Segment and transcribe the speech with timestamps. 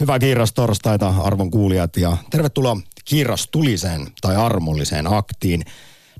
[0.00, 5.62] Hyvää kiirastorstaita arvon kuulijat ja tervetuloa kiirastuliseen tai armolliseen aktiin.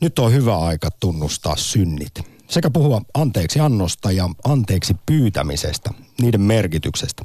[0.00, 2.14] Nyt on hyvä aika tunnustaa synnit
[2.48, 5.90] sekä puhua anteeksi annosta ja anteeksi pyytämisestä,
[6.20, 7.24] niiden merkityksestä.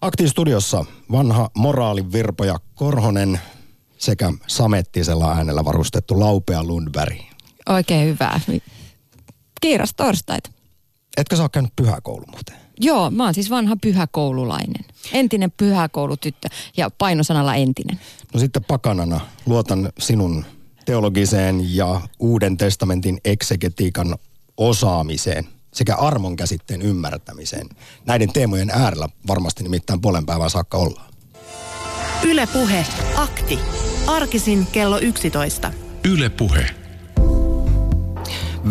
[0.00, 3.40] Aktiin studiossa vanha moraalivirpoja Korhonen
[3.98, 7.18] sekä samettisella äänellä varustettu Laupea Lundberg.
[7.68, 8.40] Oikein hyvää.
[9.60, 10.50] Kiiras torstaita.
[11.16, 12.63] Etkö sä ole käynyt pyhäkoulu muuten?
[12.80, 14.84] Joo, mä oon siis vanha pyhäkoululainen.
[15.12, 18.00] Entinen pyhäkoulutyttö ja painosanalla entinen.
[18.34, 20.44] No sitten pakanana luotan sinun
[20.84, 24.16] teologiseen ja Uuden testamentin eksegetiikan
[24.56, 27.68] osaamiseen sekä armon käsitteen ymmärtämiseen.
[28.06, 31.14] Näiden teemojen äärellä varmasti nimittäin puolen päivän saakka ollaan.
[32.24, 32.86] Ylepuhe
[33.16, 33.58] akti.
[34.06, 35.72] Arkisin kello 11.
[36.04, 36.83] Ylepuhe.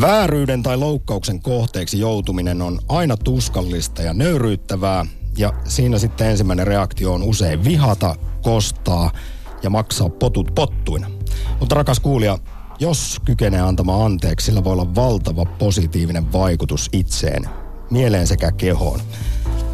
[0.02, 5.06] Vääryyden tai loukkauksen kohteeksi joutuminen on aina tuskallista ja nöyryyttävää,
[5.38, 9.12] ja siinä sitten ensimmäinen reaktio on usein vihata, kostaa
[9.64, 11.12] ja maksaa potut pottuina.
[11.60, 12.38] Mutta rakas kuulija,
[12.80, 17.50] jos kykenee antamaan anteeksi, sillä voi olla valtava positiivinen vaikutus itseen,
[17.92, 19.00] mieleen sekä kehoon.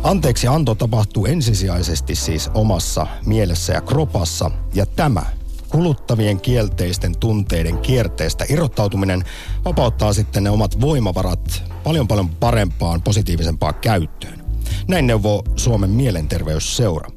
[0.03, 5.25] Anteeksi anto tapahtuu ensisijaisesti siis omassa mielessä ja kropassa, ja tämä
[5.71, 9.23] kuluttavien kielteisten tunteiden kierteestä irrottautuminen
[9.65, 14.43] vapauttaa sitten ne omat voimavarat paljon paljon parempaan, positiivisempaan käyttöön.
[14.87, 17.09] Näin neuvoo Suomen mielenterveysseura.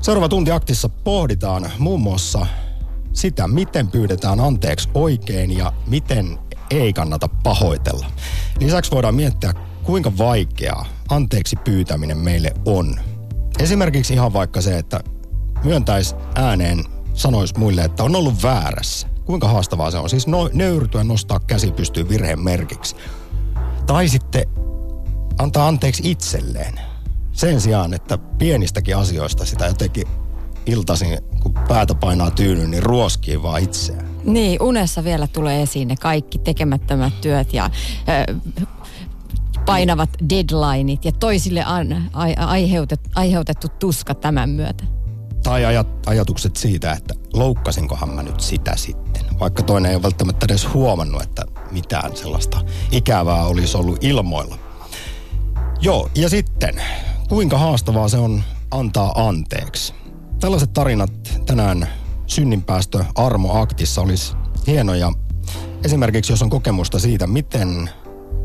[0.00, 2.46] Seuraava tunti aktissa pohditaan muun muassa
[3.12, 6.38] sitä, miten pyydetään anteeksi oikein ja miten
[6.70, 8.06] ei kannata pahoitella.
[8.60, 9.52] Lisäksi voidaan miettiä,
[9.82, 13.00] kuinka vaikeaa anteeksi pyytäminen meille on.
[13.58, 15.00] Esimerkiksi ihan vaikka se, että
[15.64, 19.08] myöntäisi ääneen, sanoisi muille, että on ollut väärässä.
[19.24, 20.10] Kuinka haastavaa se on?
[20.10, 22.96] Siis no, nöyrtyä nostaa käsi pystyy virheen merkiksi.
[23.86, 24.44] Tai sitten
[25.38, 26.80] antaa anteeksi itselleen.
[27.32, 30.04] Sen sijaan, että pienistäkin asioista sitä jotenkin
[30.66, 34.06] iltaisin, kun päätä painaa tyyny, niin ruoskii vaan itseään.
[34.24, 37.70] Niin, unessa vielä tulee esiin ne kaikki tekemättömät työt ja
[38.30, 38.34] ö,
[39.66, 44.84] painavat deadlineit ja toisille an, ai, aiheutet, aiheutettu tuska tämän myötä.
[45.44, 49.22] Tai ajat, ajatukset siitä, että loukkasinkohan mä nyt sitä sitten.
[49.40, 52.60] Vaikka toinen ei ole välttämättä edes huomannut, että mitään sellaista
[52.90, 54.58] ikävää olisi ollut ilmoilla.
[55.80, 56.82] Joo, ja sitten,
[57.28, 59.94] kuinka haastavaa se on antaa anteeksi?
[60.40, 61.12] Tällaiset tarinat
[61.46, 61.88] tänään
[62.26, 64.32] synninpäästö Armo Aktissa olisi
[64.66, 65.12] hienoja.
[65.84, 67.90] Esimerkiksi jos on kokemusta siitä, miten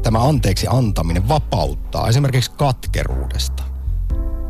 [0.03, 3.68] tämä anteeksi antaminen vapauttaa esimerkiksi katkeruudesta.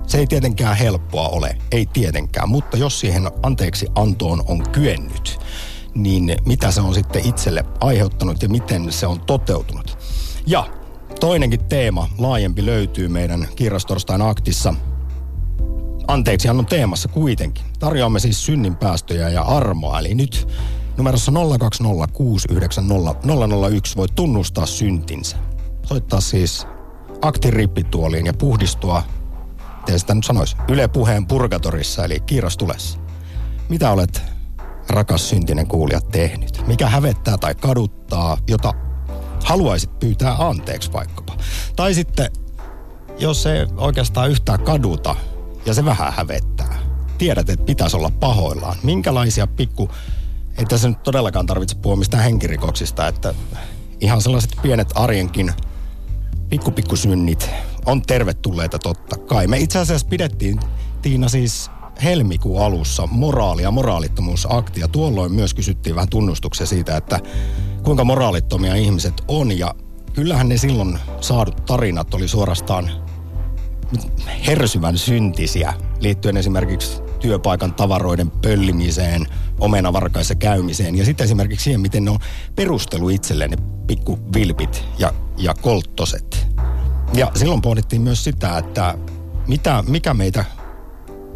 [0.10, 5.40] Se ei tietenkään helppoa ole, ei tietenkään, mutta jos siihen anteeksi antoon on kyennyt,
[5.96, 9.98] niin mitä se on sitten itselle aiheuttanut ja miten se on toteutunut.
[10.48, 10.68] Ja
[11.20, 14.74] toinenkin teema, laajempi, löytyy meidän kirjastorstain aktissa–
[16.10, 17.66] anteeksi annon teemassa kuitenkin.
[17.80, 20.00] Tarjoamme siis synnin päästöjä ja armoa.
[20.00, 20.48] Eli nyt
[20.98, 21.36] numerossa 020690001
[23.96, 25.38] voi tunnustaa syntinsä.
[25.86, 26.68] Soittaa siis
[27.22, 29.04] aktin rippituoliin ja puhdistua,
[29.90, 33.00] miten sitä nyt sanoisi, Yle Puheen purgatorissa eli kiirastulessa.
[33.70, 34.22] Mitä olet,
[34.90, 36.68] rakas syntinen kuulija, tehnyt?
[36.68, 38.74] Mikä hävettää tai kaduttaa, jota
[39.44, 41.38] haluaisit pyytää anteeksi vaikkapa?
[41.76, 42.32] Tai sitten,
[43.20, 45.16] jos se oikeastaan yhtään kaduta,
[45.66, 46.80] ja se vähän hävettää.
[47.18, 48.78] Tiedät, että pitäisi olla pahoillaan.
[48.84, 49.90] Minkälaisia pikku,
[50.58, 53.34] ei tässä nyt todellakaan tarvitse puhua mistään henkirikoksista, että
[54.02, 55.54] ihan sellaiset pienet arjenkin
[56.50, 57.50] pikku pikku synnit
[57.90, 59.48] on tervetulleita totta kai.
[59.48, 60.60] Me itse asiassa pidettiin
[61.02, 61.72] Tiina siis
[62.04, 64.88] helmikuun alussa moraali- ja moraalittomuusaktia.
[64.88, 67.20] Tuolloin myös kysyttiin vähän tunnustuksia siitä, että
[67.84, 69.58] kuinka moraalittomia ihmiset on.
[69.58, 69.76] Ja
[70.14, 72.92] kyllähän ne silloin saadut tarinat oli suorastaan
[74.48, 79.28] hersyvän syntisiä liittyen esimerkiksi työpaikan tavaroiden pöllimiseen,
[79.60, 82.20] omenavarkaissa käymiseen ja sitten esimerkiksi siihen, miten ne on
[82.56, 83.58] perustelu itselleen ne
[83.88, 86.48] pikku vilpit ja, ja kolttoset.
[87.14, 88.98] Ja silloin pohdittiin myös sitä, että
[89.48, 90.46] mitä, mikä meitä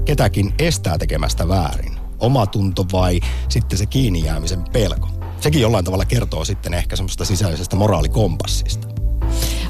[0.06, 1.94] ketäkin estää tekemästä väärin.
[2.20, 5.08] Omatunto vai sitten se kiinni jäämisen pelko.
[5.40, 8.93] Sekin jollain tavalla kertoo sitten ehkä semmoista sisäisestä moraalikompassista.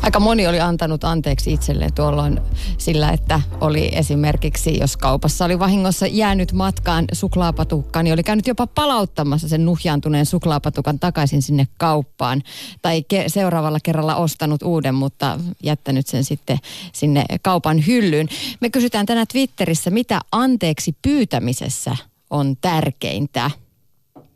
[0.02, 2.42] Aika moni oli antanut anteeksi itselleen tuolloin
[2.78, 8.68] sillä, että oli esimerkiksi, jos kaupassa oli vahingossa jäänyt matkaan suklaapatukka, niin oli käynyt jopa
[8.68, 12.44] palauttamassa sen nuhjaantuneen suklaapatukan takaisin sinne kauppaan.
[12.82, 16.58] Tai ke- seuraavalla kerralla ostanut uuden, mutta jättänyt sen sitten
[16.94, 18.28] sinne kaupan hyllyyn.
[18.62, 21.96] Me kysytään tänään Twitterissä, mitä anteeksi pyytämisessä
[22.30, 23.52] on tärkeintä.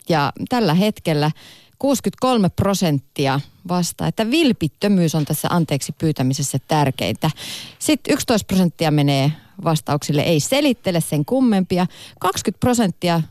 [0.09, 1.31] Ja tällä hetkellä
[1.79, 7.31] 63 prosenttia vasta, että vilpittömyys on tässä anteeksi pyytämisessä tärkeintä.
[7.79, 9.31] Sitten 11 prosenttia menee
[9.63, 11.87] vastauksille ei selittele sen kummempia.
[12.19, 13.21] 20 prosenttia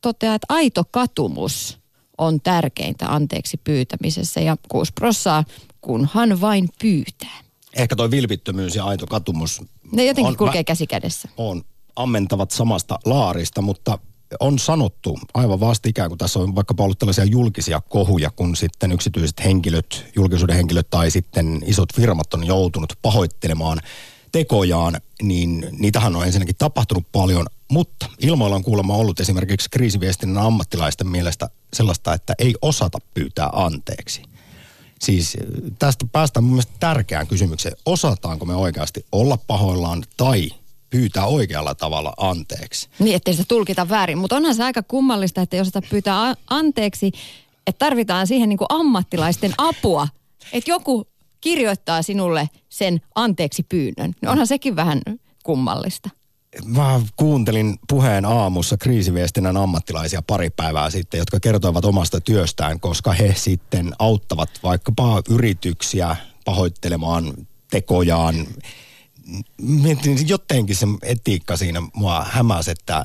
[0.00, 1.78] toteaa, että aito katumus
[2.18, 5.44] on tärkeintä anteeksi pyytämisessä ja 6 prosenttia
[5.80, 7.38] kunhan vain pyytää.
[7.76, 9.62] Ehkä toi vilpittömyys ja aito katumus
[9.92, 11.28] Ne jotenkin on kulkee käsi kädessä.
[11.36, 11.62] on
[11.96, 13.98] ammentavat samasta laarista, mutta
[14.40, 19.44] on sanottu aivan vastikään, kun tässä on vaikkapa ollut tällaisia julkisia kohuja, kun sitten yksityiset
[19.44, 23.80] henkilöt, julkisuuden henkilöt tai sitten isot firmat on joutunut pahoittelemaan
[24.32, 31.08] tekojaan, niin niitähän on ensinnäkin tapahtunut paljon, mutta ilmoilla on kuulemma ollut esimerkiksi kriisiviestinnän ammattilaisten
[31.08, 34.22] mielestä sellaista, että ei osata pyytää anteeksi.
[35.00, 37.76] Siis äh, tästä päästään mun mielestä tärkeään kysymykseen.
[37.86, 40.50] Osataanko me oikeasti olla pahoillaan tai
[40.90, 42.88] pyytää oikealla tavalla anteeksi?
[42.98, 44.18] Niin, ettei sitä tulkita väärin.
[44.18, 47.12] Mutta onhan se aika kummallista, että jos sitä pyytää anteeksi,
[47.66, 50.08] että tarvitaan siihen niin kuin ammattilaisten apua.
[50.52, 51.06] Että joku
[51.40, 54.14] kirjoittaa sinulle sen anteeksi pyynnön.
[54.22, 55.02] No onhan sekin vähän
[55.42, 56.10] kummallista.
[56.64, 63.34] Mä kuuntelin puheen aamussa kriisiviestinnän ammattilaisia pari päivää sitten, jotka kertoivat omasta työstään, koska he
[63.36, 67.32] sitten auttavat vaikkapa yrityksiä pahoittelemaan
[67.70, 68.34] tekojaan.
[69.62, 73.04] Mietin jotenkin se etiikka siinä mua hämäsi, että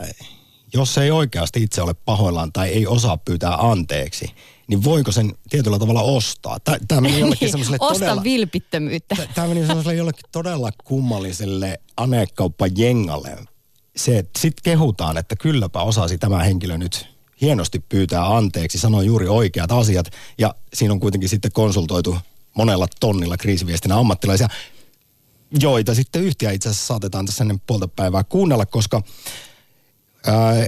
[0.74, 4.26] jos ei oikeasti itse ole pahoillaan tai ei osaa pyytää anteeksi,
[4.68, 6.58] niin voiko sen tietyllä tavalla ostaa?
[6.88, 8.24] Tämä meni jollekin semmoiselle Osta todella...
[8.24, 9.16] vilpittömyyttä.
[9.36, 13.38] Tämä meni sellaiselle jollekin todella kummalliselle anekauppajengalle.
[13.96, 17.08] Se, että sit kehutaan, että kylläpä osasi tämä henkilö nyt
[17.42, 20.10] hienosti pyytää anteeksi, sanoi juuri oikeat asiat.
[20.38, 22.18] Ja siinä on kuitenkin sitten konsultoitu
[22.54, 24.48] monella tonnilla kriisiviestinä ammattilaisia,
[25.60, 29.02] joita sitten yhtiö itse asiassa saatetaan tässä ennen puolta päivää kuunnella, koska
[30.28, 30.68] ää,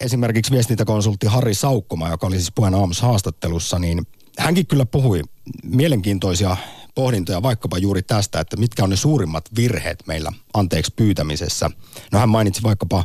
[0.00, 4.06] esimerkiksi viestintäkonsultti Harri Saukkoma, joka oli siis puheen aamussa haastattelussa, niin
[4.38, 5.22] hänkin kyllä puhui
[5.64, 6.56] mielenkiintoisia
[6.94, 11.70] pohdintoja vaikkapa juuri tästä, että mitkä on ne suurimmat virheet meillä anteeksi pyytämisessä.
[12.12, 13.04] No hän mainitsi vaikkapa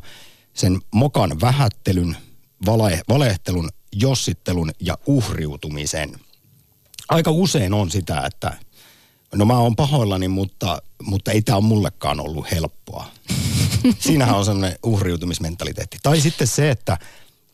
[0.54, 2.18] sen mokan vähättelyn,
[2.66, 6.20] vale, valehtelun, jossittelun ja uhriutumisen.
[7.10, 8.58] Aika usein on sitä, että
[9.36, 13.06] no mä oon pahoillani, mutta, mutta ei tämä ole mullekaan ollut helppoa.
[14.00, 15.98] Siinähän on sellainen uhriutumismentaliteetti.
[16.04, 16.98] Tai sitten se, että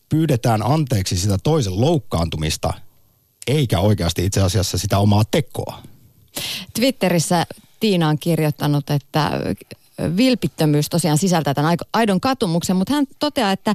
[0.09, 2.73] pyydetään anteeksi sitä toisen loukkaantumista,
[3.47, 5.81] eikä oikeasti itse asiassa sitä omaa tekoa.
[6.73, 7.45] Twitterissä
[7.79, 9.31] Tiina on kirjoittanut, että
[10.17, 13.73] vilpittömyys tosiaan sisältää tämän aidon katumuksen, mutta hän toteaa, että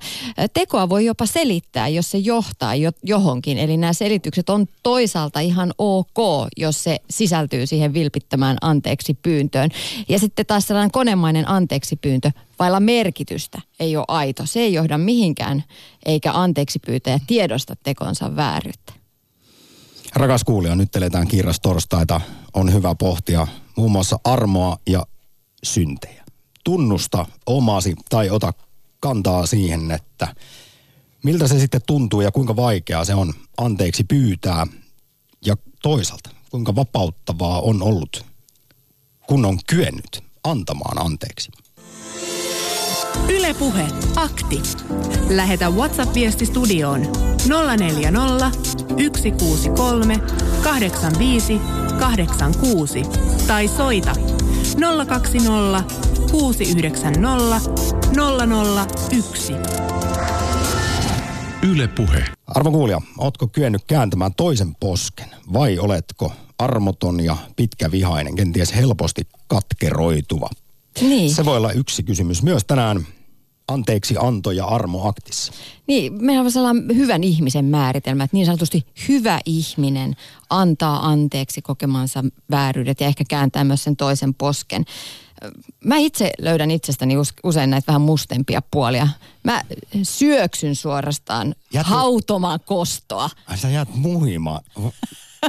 [0.54, 3.58] tekoa voi jopa selittää, jos se johtaa jo- johonkin.
[3.58, 9.70] Eli nämä selitykset on toisaalta ihan ok, jos se sisältyy siihen vilpittömään anteeksi pyyntöön.
[10.08, 14.46] Ja sitten taas sellainen konemainen anteeksi pyyntö vailla merkitystä ei ole aito.
[14.46, 15.64] Se ei johda mihinkään,
[16.06, 18.92] eikä anteeksi pyytäjä tiedosta tekonsa vääryyttä.
[20.14, 22.20] Rakas kuulija, nyt eletään kiiras torstaita.
[22.54, 25.06] On hyvä pohtia muun muassa armoa ja
[25.64, 26.24] syntejä.
[26.64, 28.52] Tunnusta omasi tai ota
[29.00, 30.34] kantaa siihen, että
[31.24, 34.66] miltä se sitten tuntuu ja kuinka vaikeaa se on anteeksi pyytää.
[35.46, 38.24] Ja toisaalta, kuinka vapauttavaa on ollut,
[39.26, 41.50] kun on kyennyt antamaan anteeksi.
[43.28, 44.62] Ylepuhe akti.
[45.28, 47.00] Lähetä WhatsApp-viesti studioon
[47.78, 48.50] 040
[49.16, 50.20] 163
[50.62, 51.60] 85
[51.98, 53.02] 86
[53.46, 54.33] tai soita
[55.06, 55.84] 020
[56.30, 57.60] 690
[59.20, 59.52] 001.
[61.62, 62.24] Yle Puhe.
[62.46, 70.50] Arvon kuulija, ootko kyennyt kääntämään toisen posken vai oletko armoton ja pitkävihainen, kenties helposti katkeroituva?
[71.00, 71.34] Niin.
[71.34, 73.06] Se voi olla yksi kysymys myös tänään
[73.68, 75.52] anteeksi anto ja armo aktissa.
[75.86, 80.16] Niin, meillä on sellainen hyvän ihmisen määritelmä, että niin sanotusti hyvä ihminen
[80.50, 84.84] antaa anteeksi kokemansa vääryydet ja ehkä kääntää myös sen toisen posken.
[85.84, 89.08] Mä itse löydän itsestäni us- usein näitä vähän mustempia puolia.
[89.44, 89.62] Mä
[90.02, 93.30] syöksyn suorastaan Jätä- hautomaan kostoa.
[93.46, 94.60] Ai sä jäät muhimaan.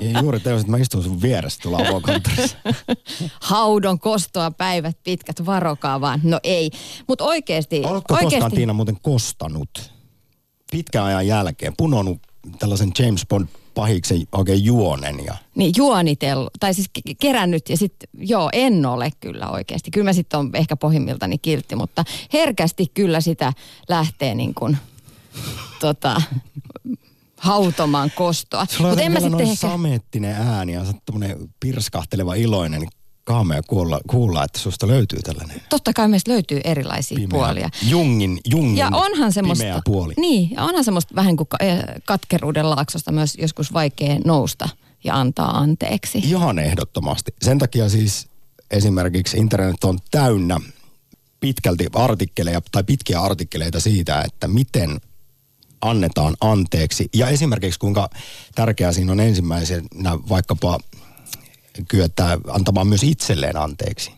[0.02, 2.58] Ja juuri teos, että mä istun sun vieressä tuolla avokonttorissa.
[3.42, 6.20] Haudon kostoa päivät pitkät, varokaa vaan.
[6.24, 6.72] No ei.
[7.08, 7.82] Mutta oikeasti...
[7.86, 8.36] Oletko oikeasti...
[8.36, 9.92] koskaan Tiina muuten kostanut
[10.72, 12.22] pitkän ajan jälkeen, punonut
[12.60, 18.10] tällaisen James Bond pahiksen oikein juonen ja Niin, juonitellut, tai siis ke- kerännyt ja sitten,
[18.18, 19.92] joo, en ole kyllä oikeasti.
[19.92, 23.54] Kyllä mä sitten on ehkä pohjimmiltani kiltti, mutta herkästi kyllä sitä
[23.90, 24.78] lähtee niin kuin,
[25.80, 26.22] tota,
[27.46, 28.66] hautomaan kostoa.
[28.70, 29.56] Sulla on Mutta en mä sitten ehkä...
[29.56, 32.88] sameettinen ääni ja tämmönen pirskahteleva iloinen,
[33.24, 37.70] kaamea kuulla, kuulla, että susta löytyy tällainen Totta kai meistä löytyy erilaisia pimeä, puolia.
[37.84, 40.14] Jungin, Jungin Ja onhan semmoista, pimeä puoli.
[40.18, 44.70] niin, ja onhan semmoista vähän kuin eh, katkeruuden laaksosta myös joskus vaikea nousta
[45.04, 46.18] ja antaa anteeksi.
[46.18, 47.34] Ihan ehdottomasti.
[47.42, 48.28] Sen takia siis
[48.72, 50.60] esimerkiksi internet on täynnä
[51.40, 54.98] pitkälti artikkeleja tai pitkiä artikkeleita siitä, että miten
[55.90, 57.10] annetaan anteeksi.
[57.14, 58.10] Ja esimerkiksi kuinka
[58.56, 60.80] tärkeää siinä on ensimmäisenä vaikkapa
[61.88, 64.12] kyetä antamaan myös itselleen anteeksi.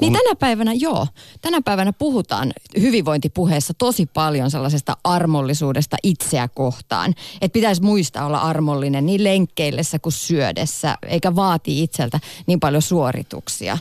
[0.00, 1.06] Niin tänä päivänä joo.
[1.40, 7.14] Tänä päivänä puhutaan hyvinvointipuheessa tosi paljon sellaisesta armollisuudesta itseä kohtaan.
[7.40, 13.78] Että pitäisi muistaa olla armollinen niin lenkkeillessä kuin syödessä, eikä vaati itseltä niin paljon suorituksia.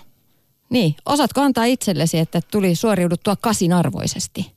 [0.70, 4.55] Niin, osaatko antaa itsellesi, että tuli suoriuduttua kasinarvoisesti?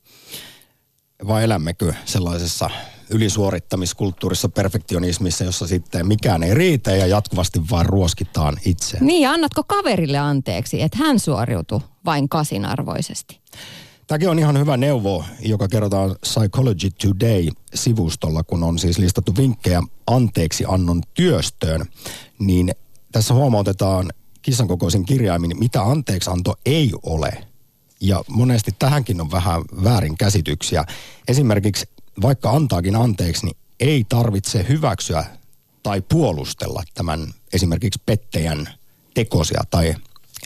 [1.27, 2.71] Vai elämmekö sellaisessa
[3.11, 8.99] ylisuorittamiskulttuurissa, perfektionismissa, jossa sitten mikään ei riitä ja jatkuvasti vaan ruoskitaan itse.
[9.01, 13.41] Niin, ja annatko kaverille anteeksi, että hän suoriutui vain kasinarvoisesti?
[14.07, 20.65] Tämäkin on ihan hyvä neuvo, joka kerrotaan Psychology Today-sivustolla, kun on siis listattu vinkkejä anteeksi
[20.69, 21.87] annon työstöön.
[22.39, 22.71] Niin
[23.13, 24.11] tässä huomautetaan
[24.43, 27.45] kissan kokoisin kirjaimin, mitä anteeksianto ei ole.
[28.01, 30.85] Ja monesti tähänkin on vähän väärinkäsityksiä.
[31.29, 31.87] Esimerkiksi
[32.23, 35.25] vaikka antaakin anteeksi, niin ei tarvitse hyväksyä
[35.83, 38.69] tai puolustella tämän esimerkiksi pettäjän
[39.15, 39.95] tekosia tai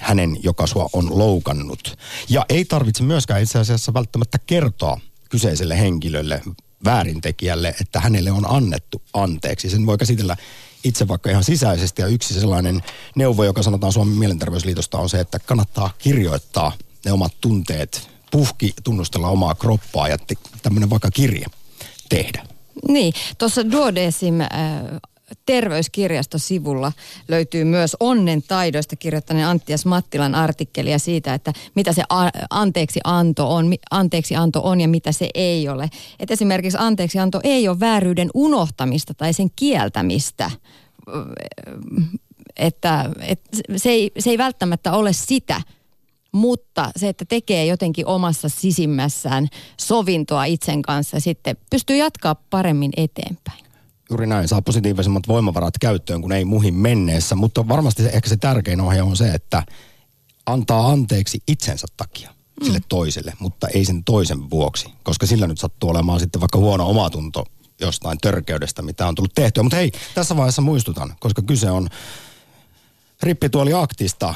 [0.00, 1.98] hänen, joka sua on loukannut.
[2.28, 6.42] Ja ei tarvitse myöskään itse asiassa välttämättä kertoa kyseiselle henkilölle,
[6.84, 9.70] väärintekijälle, että hänelle on annettu anteeksi.
[9.70, 10.36] Sen voi käsitellä
[10.84, 12.02] itse vaikka ihan sisäisesti.
[12.02, 12.82] Ja yksi sellainen
[13.16, 16.72] neuvo, joka sanotaan Suomen mielenterveysliitosta, on se, että kannattaa kirjoittaa
[17.04, 20.16] ne omat tunteet, puhki tunnustella omaa kroppaa ja
[20.62, 21.48] tämmöinen vaikka kirja
[22.08, 22.46] tehdä.
[22.88, 24.48] Niin, tuossa Duodesim äh,
[25.46, 26.92] terveyskirjastosivulla
[27.28, 32.02] löytyy myös onnen taidoista kirjoittaneen Anttias Mattilan artikkelia siitä, että mitä se
[32.50, 35.90] anteeksi anto on, anteeksi anto on ja mitä se ei ole.
[36.20, 40.50] Et esimerkiksi anteeksi anto ei ole vääryyden unohtamista tai sen kieltämistä.
[42.56, 45.60] Että, että se, ei, se ei välttämättä ole sitä,
[46.32, 49.48] mutta se, että tekee jotenkin omassa sisimmässään
[49.80, 53.64] sovintoa itsen kanssa, sitten pystyy jatkaa paremmin eteenpäin.
[54.10, 58.36] Juuri näin, saa positiivisemmat voimavarat käyttöön, kun ei muhin menneessä, mutta varmasti se, ehkä se
[58.36, 59.62] tärkein ohje on se, että
[60.46, 62.66] antaa anteeksi itsensä takia mm.
[62.66, 66.88] sille toiselle, mutta ei sen toisen vuoksi, koska sillä nyt sattuu olemaan sitten vaikka huono
[66.90, 67.44] omatunto
[67.80, 69.62] jostain törkeydestä, mitä on tullut tehtyä.
[69.62, 71.88] Mutta hei, tässä vaiheessa muistutan, koska kyse on
[73.22, 74.34] rippituoli aktista,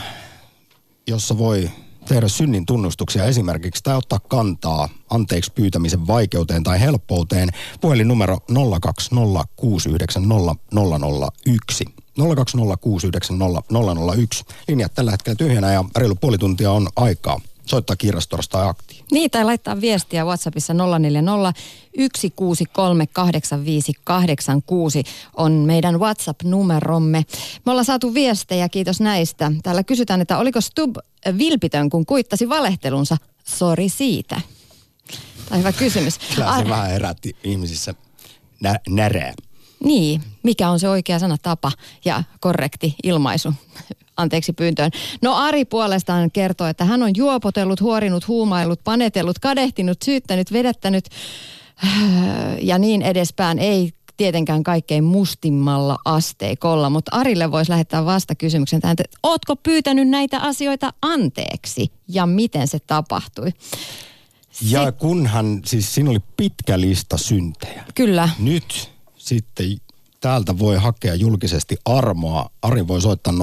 [1.06, 1.70] jossa voi
[2.08, 7.48] tehdä synnin tunnustuksia esimerkiksi tai ottaa kantaa anteeksi pyytämisen vaikeuteen tai helppouteen.
[7.80, 8.42] Puhelinnumero 020690001.
[12.18, 12.24] 020690001.
[14.68, 19.04] Linjat tällä hetkellä tyhjänä ja reilu puoli tuntia on aikaa soittaa kirjastorsta aktiin.
[19.12, 21.52] Niin, tai laittaa viestiä WhatsAppissa 040
[22.16, 25.04] 163 8586
[25.36, 27.24] on meidän WhatsApp-numeromme.
[27.66, 29.52] Me ollaan saatu viestejä, kiitos näistä.
[29.62, 30.96] Täällä kysytään, että oliko Stub
[31.38, 33.16] vilpitön, kun kuittasi valehtelunsa?
[33.44, 34.40] Sori siitä.
[35.48, 36.18] Tai hyvä kysymys.
[36.34, 36.68] Kyllä se ah.
[36.68, 37.94] vähän herätti ihmisissä
[38.60, 39.34] nä- närää.
[39.84, 41.72] Niin, mikä on se oikea sana tapa
[42.04, 43.54] ja korrekti ilmaisu
[44.16, 44.90] anteeksi pyyntöön.
[45.22, 51.04] No Ari puolestaan kertoo, että hän on juopotellut, huorinut, huumailut, panetellut, kadehtinut, syyttänyt, vedättänyt
[52.62, 53.58] ja niin edespäin.
[53.58, 60.08] Ei tietenkään kaikkein mustimmalla asteikolla, mutta Arille voisi lähettää vasta kysymyksen tähän, että ootko pyytänyt
[60.08, 63.52] näitä asioita anteeksi ja miten se tapahtui?
[64.70, 67.84] Ja kunhan, siis siinä oli pitkä lista syntejä.
[67.94, 68.28] Kyllä.
[68.38, 69.76] Nyt sitten
[70.20, 72.50] täältä voi hakea julkisesti armoa.
[72.62, 73.36] Ari voi soittaa 020690001.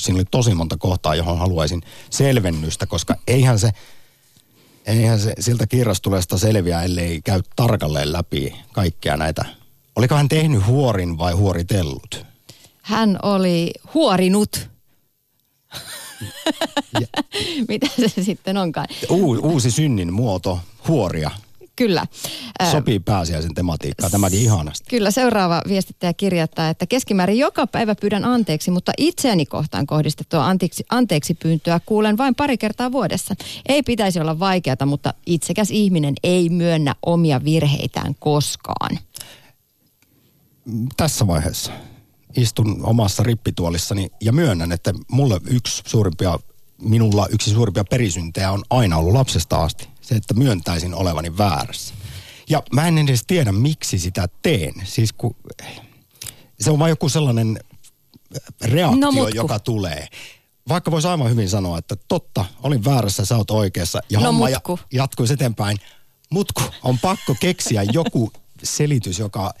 [0.00, 3.70] Siinä oli tosi monta kohtaa, johon haluaisin selvennystä, koska eihän se,
[4.86, 9.44] eihän se siltä kirjastuleesta selviä, ellei käy tarkalleen läpi kaikkia näitä.
[9.96, 12.26] Oliko hän tehnyt huorin vai huoritellut?
[12.82, 14.68] Hän oli huorinut.
[17.68, 18.86] Mitä se sitten onkaan?
[19.10, 21.30] U- uusi synnin muoto, huoria.
[21.82, 22.06] Kyllä.
[22.72, 24.90] Sopii pääsiäisen tematiikkaa tämäkin ihanasti.
[24.90, 30.84] Kyllä, seuraava viestittäjä kirjoittaa, että keskimäärin joka päivä pyydän anteeksi, mutta itseäni kohtaan kohdistettua anteeksi,
[30.90, 33.34] anteeksi pyyntöä kuulen vain pari kertaa vuodessa.
[33.68, 38.98] Ei pitäisi olla vaikeata, mutta itsekäs ihminen ei myönnä omia virheitään koskaan.
[40.96, 41.72] Tässä vaiheessa
[42.36, 46.38] istun omassa rippituolissani ja myönnän, että mulle yksi suurimpia,
[46.82, 51.94] minulla yksi suurimpia perisyntejä on aina ollut lapsesta asti se, että myöntäisin olevani väärässä.
[52.48, 54.74] Ja mä en edes tiedä, miksi sitä teen.
[54.84, 55.36] Siis kun,
[56.60, 57.60] se on vain joku sellainen
[58.62, 60.08] reaktio, no, joka tulee.
[60.68, 64.00] Vaikka voisi aivan hyvin sanoa, että totta, olin väärässä, sä oot oikeassa.
[64.10, 64.78] Ja no, homma mutku.
[64.92, 65.78] jatkuisi eteenpäin.
[66.30, 68.32] Mutku, on pakko keksiä joku
[68.62, 69.54] selitys, joka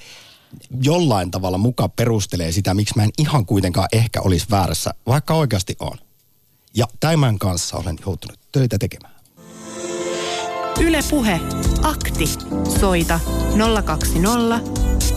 [0.82, 5.76] jollain tavalla muka perustelee sitä, miksi mä en ihan kuitenkaan ehkä olisi väärässä, vaikka oikeasti
[5.80, 5.98] on.
[6.74, 9.11] Ja tämän kanssa olen joutunut töitä tekemään.
[10.80, 11.40] Yle Puhe.
[11.82, 12.26] Akti.
[12.80, 13.20] Soita
[13.84, 14.60] 020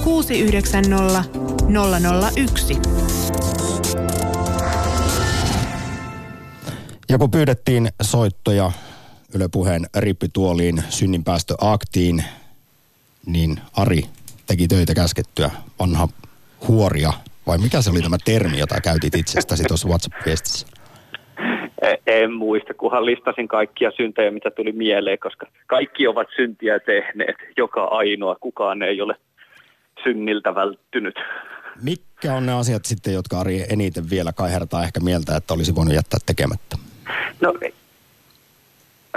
[0.03, 1.24] 690
[2.35, 2.77] 001.
[7.09, 8.71] Ja kun pyydettiin soittoja
[9.33, 12.24] Yle Puheen rippituoliin synninpäästöaktiin,
[13.25, 14.05] niin Ari
[14.47, 16.09] teki töitä käskettyä vanha
[16.67, 17.13] huoria,
[17.47, 20.67] vai mikä se oli tämä termi, jota käytit itsestäsi tuossa WhatsApp-viestissä?
[22.08, 27.84] En muista, kunhan listasin kaikkia syntejä, mitä tuli mieleen, koska kaikki ovat syntiä tehneet, joka
[27.84, 29.15] ainoa, kukaan ei ole
[30.04, 31.15] synniltä välttynyt.
[31.84, 35.96] Mitkä on ne asiat sitten, jotka Ari eniten vielä kaihertaa ehkä mieltä, että olisi voinut
[35.96, 36.77] jättää tekemättä?
[37.42, 37.54] No,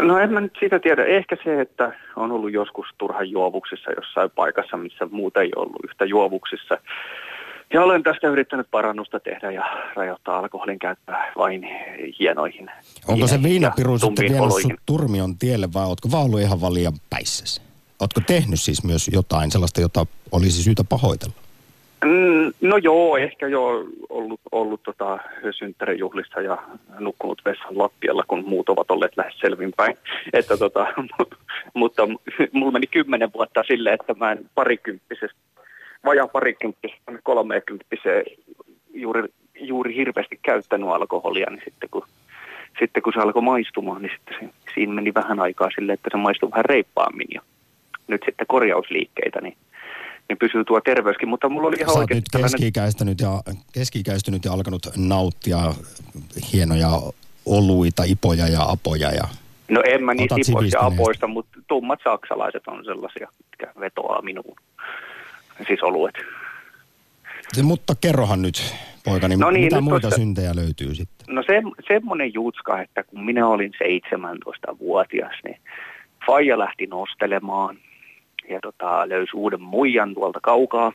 [0.01, 1.05] no en mä nyt sitä tiedä.
[1.05, 6.05] Ehkä se, että on ollut joskus turhan juovuksissa jossain paikassa, missä muuta ei ollut yhtä
[6.05, 6.79] juovuksissa.
[7.73, 11.69] Ja olen tästä yrittänyt parannusta tehdä ja rajoittaa alkoholin käyttöä vain
[12.19, 12.71] hienoihin.
[13.09, 14.71] Onko se viinapiru sitten oloihin.
[14.71, 17.61] sut turmion tielle vai ootko vaan ollut ihan vaan liian päissäsi?
[18.01, 21.35] Ootko tehnyt siis myös jotain sellaista, jota olisi syytä pahoitella?
[22.05, 25.19] Mm, No joo, ehkä jo ollut, ollut tota,
[25.59, 26.59] synttärijuhlissa ja
[26.99, 29.95] nukkunut vessan lattialla, kun muut ovat olleet lähes selvinpäin.
[30.33, 30.87] Että tota,
[31.75, 32.09] mutta
[32.53, 35.39] mulla meni kymmenen vuotta sille, että mä en parikymppisestä,
[36.05, 38.25] vajaa parikymppisestä kolmekymppiseen
[38.95, 39.23] juuri,
[39.61, 42.07] juuri hirveästi käyttänyt alkoholia, niin sitten kun,
[42.79, 46.17] sitten kun se alkoi maistumaan, niin sitten se, siinä meni vähän aikaa sille, että se
[46.17, 47.41] maistui vähän reippaammin ja
[48.09, 49.57] nyt sitten korjausliikkeitä, niin
[50.29, 54.53] niin pysyy tuo terveyskin, mutta mulla oli ihan Sä oikeasti nyt keski-ikäistynyt ja, keski-ikäistynyt ja
[54.53, 55.59] alkanut nauttia
[56.53, 56.89] hienoja
[57.47, 59.13] oluita, ipoja ja apoja.
[59.13, 59.29] Ja...
[59.69, 64.23] No en mä niistä Otat ipoista ja apoista, mutta tummat saksalaiset on sellaisia, mitkä vetoaa
[64.23, 64.57] minuun.
[65.67, 66.15] Siis oluet.
[67.53, 68.75] Se, mutta kerrohan nyt,
[69.05, 71.35] poikani, No niin, mitä nyt muita tosta- syntejä löytyy sitten?
[71.35, 75.61] No se, semmoinen jutska, että kun minä olin 17-vuotias, niin
[76.27, 77.77] Faija lähti nostelemaan
[78.51, 80.93] ja tota, löysi uuden muijan tuolta kaukaa.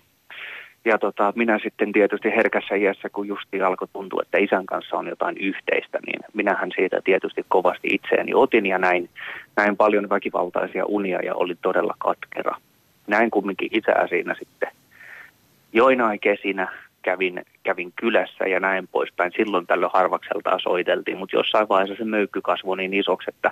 [0.86, 5.08] Ja tota, minä sitten tietysti herkässä iässä, kun justi alkoi tuntua, että isän kanssa on
[5.08, 9.10] jotain yhteistä, niin minähän siitä tietysti kovasti itseäni otin ja näin,
[9.56, 12.56] näin paljon väkivaltaisia unia ja oli todella katkera.
[13.08, 14.70] Näin kumminkin isää siinä sitten
[15.74, 16.68] joinain kesinä
[17.02, 19.32] kävin, kävin kylässä ja näin poispäin.
[19.36, 23.52] Silloin tällöin harvakseltaan soiteltiin, mutta jossain vaiheessa se möykky kasvoi niin isoksi, että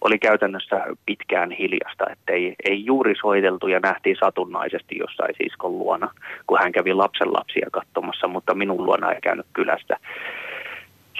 [0.00, 6.10] oli käytännössä pitkään hiljasta, että ei, ei juuri soiteltu ja nähtiin satunnaisesti jossain siskon luona,
[6.46, 9.96] kun hän kävi lapsenlapsia katsomassa, mutta minun luona ei käynyt kylästä.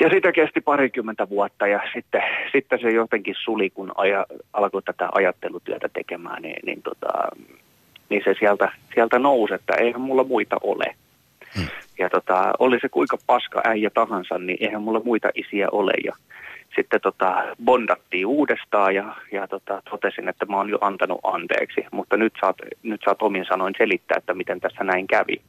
[0.01, 5.09] Ja sitä kesti parikymmentä vuotta ja sitten, sitten se jotenkin suli, kun aja, alkoi tätä
[5.13, 7.09] ajattelutyötä tekemään, niin, niin, tota,
[8.09, 10.95] niin se sieltä, sieltä nousi, että eihän mulla muita ole.
[11.99, 15.93] Ja tota, oli se kuinka paska äijä tahansa, niin eihän mulla muita isiä ole.
[16.05, 16.13] Ja
[16.77, 22.17] sitten tota, bondattiin uudestaan ja, ja tota, totesin, että mä oon jo antanut anteeksi, mutta
[22.17, 25.41] nyt saat, nyt saat omin sanoin selittää, että miten tässä näin kävi.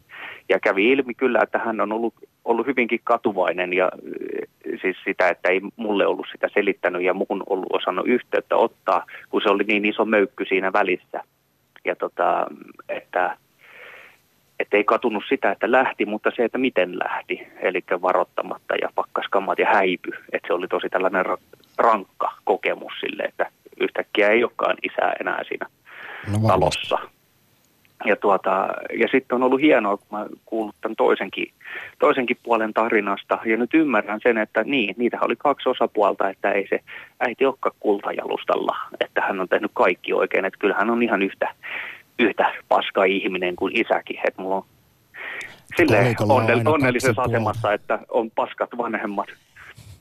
[0.49, 2.13] Ja kävi ilmi kyllä, että hän on ollut,
[2.45, 7.43] ollut hyvinkin katuvainen ja eh, siis sitä, että ei mulle ollut sitä selittänyt ja muun
[7.49, 11.23] ollut osannut yhteyttä ottaa, kun se oli niin iso möykky siinä välissä.
[11.85, 12.47] Ja tota,
[12.89, 13.37] että
[14.59, 19.59] että ei katunut sitä, että lähti, mutta se, että miten lähti, eli varoittamatta ja pakkaskamat
[19.59, 20.11] ja häipy.
[20.31, 25.43] Että se oli tosi tällainen ra- rankka kokemus sille, että yhtäkkiä ei olekaan isää enää
[25.47, 25.65] siinä
[26.27, 26.47] No varmasti.
[26.47, 27.16] talossa.
[28.05, 28.67] Ja, tuota,
[28.99, 31.51] ja sitten on ollut hienoa, kun mä kuullut tämän toisenkin,
[31.99, 33.39] toisenkin puolen tarinasta.
[33.45, 36.79] Ja nyt ymmärrän sen, että niin, niitä oli kaksi osapuolta, että ei se
[37.19, 38.77] äiti olekaan kultajalustalla.
[38.99, 40.45] Että hän on tehnyt kaikki oikein.
[40.45, 41.53] Että kyllä hän on ihan yhtä,
[42.19, 44.19] yhtä paska ihminen kuin isäkin.
[44.27, 44.65] Että mulla on
[45.77, 49.27] silleen on onnell- onnellisessa asemassa, että on paskat vanhemmat.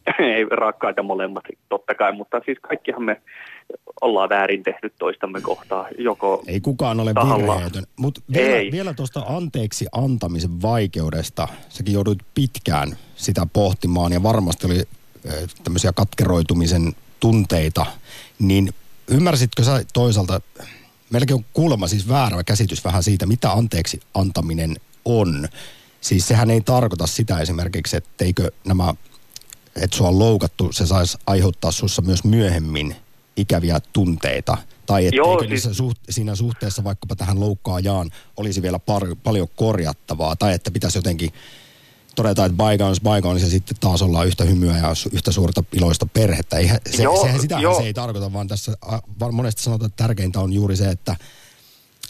[0.19, 3.21] ei rakkaita molemmat, totta kai, mutta siis kaikkihan me
[4.01, 7.55] ollaan väärin tehnyt toistamme kohtaa, joko Ei kukaan ole tahalla.
[7.55, 7.85] virheetön.
[7.97, 8.73] Mutta vielä, Ei.
[8.73, 14.83] vielä tuosta anteeksi antamisen vaikeudesta, säkin joudut pitkään sitä pohtimaan ja varmasti oli
[15.65, 17.87] tämmöisiä katkeroitumisen tunteita,
[18.39, 18.75] niin
[19.09, 20.41] ymmärsitkö sä toisaalta,
[21.11, 25.49] melkein on kuulemma siis väärä käsitys vähän siitä, mitä anteeksi antaminen on.
[26.01, 28.95] Siis sehän ei tarkoita sitä esimerkiksi, etteikö nämä,
[29.77, 32.97] että sua on loukattu, se saisi aiheuttaa sussa myös myöhemmin
[33.37, 34.57] ikäviä tunteita.
[34.87, 39.49] Tai etteikö Joo, siis- niissä suht, siinä suhteessa vaikkapa tähän loukkaajaan olisi vielä par, paljon
[39.57, 40.37] korjattavaa.
[40.37, 41.31] Tai että pitäisi jotenkin
[42.17, 46.57] todeta, että bygones bygones ja sitten taas ollaan yhtä hymyä ja yhtä suurta iloista perhettä.
[46.57, 48.73] Eihän, se, Joo, sehän sitä se ei tarkoita, vaan tässä
[49.33, 51.17] monesti sanotaan, että tärkeintä on juuri se, että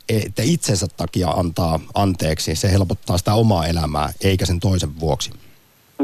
[0.09, 2.55] että itsensä takia antaa anteeksi.
[2.55, 5.31] Se helpottaa sitä omaa elämää, eikä sen toisen vuoksi.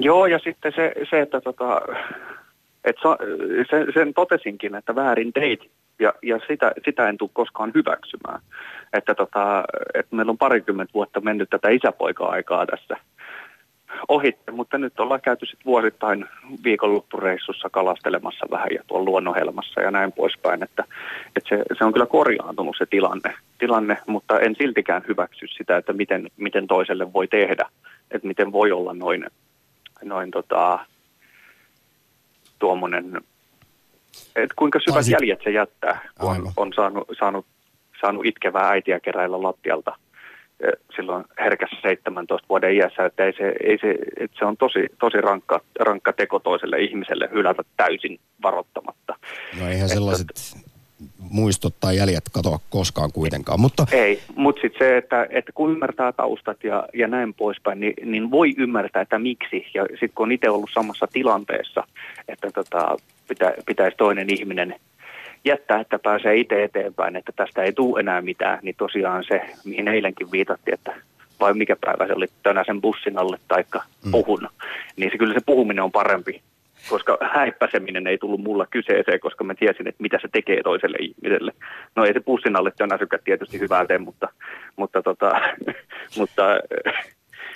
[0.01, 1.81] Joo, ja sitten se, se että tota,
[2.85, 3.17] Et sa,
[3.71, 8.41] sen, sen totesinkin, että väärin teit ja, ja sitä, sitä en tule koskaan hyväksymään.
[8.93, 9.65] Että, tota,
[9.95, 12.97] että meillä on parikymmentä vuotta mennyt tätä isäpoika-aikaa tässä
[14.09, 16.25] ohitte, mutta nyt ollaan käyty sitten vuosittain
[16.65, 20.85] viikonloppureissussa kalastelemassa vähän ja tuolla luonnonhelmassa ja näin poispäin, että,
[21.37, 25.93] että se, se, on kyllä korjaantunut se tilanne, tilanne, mutta en siltikään hyväksy sitä, että
[25.93, 27.69] miten, miten toiselle voi tehdä,
[28.11, 29.27] että miten voi olla noin,
[30.05, 30.79] noin tota,
[32.63, 33.21] tuommoinen,
[34.37, 35.13] että kuinka syvät sit...
[35.13, 37.47] jäljet se jättää, kun on, on saanut, saanut,
[38.01, 39.93] saanut itkevää äitiä keräillä lattialta
[40.97, 45.21] silloin herkässä 17 vuoden iässä, että, ei se, ei se, että se on tosi, tosi
[45.21, 49.15] rankka, rankka teko toiselle ihmiselle hylätä täysin varoittamatta.
[49.61, 50.62] No eihän sellaiset että,
[51.33, 53.87] muistot tai jäljet katoa koskaan kuitenkaan, mutta...
[53.93, 58.31] Ei, mutta sitten se, että, että kun ymmärtää taustat ja, ja näin poispäin, niin, niin
[58.31, 59.67] voi ymmärtää, että miksi.
[59.75, 61.85] Ja sitten kun on itse ollut samassa tilanteessa,
[62.29, 62.97] että tota,
[63.29, 64.75] pitä, pitäisi toinen ihminen
[65.45, 69.89] jättää, että pääsee itse eteenpäin, että tästä ei tule enää mitään, niin tosiaan se, mihin
[69.89, 70.95] eilenkin viitattiin, että
[71.41, 72.27] vai mikä päivä se oli
[72.67, 74.11] sen bussin alle taikka mm.
[74.11, 74.49] puhun,
[74.97, 76.43] niin se kyllä se puhuminen on parempi,
[76.89, 81.53] koska häippäseminen ei tullut mulla kyseeseen, koska mä tiesin, että mitä se tekee toiselle ihmiselle.
[81.97, 84.29] No ei se bussin alle tönäsykät tietysti hyvää tee, mutta,
[84.77, 85.33] mutta, tota,
[86.19, 86.43] mutta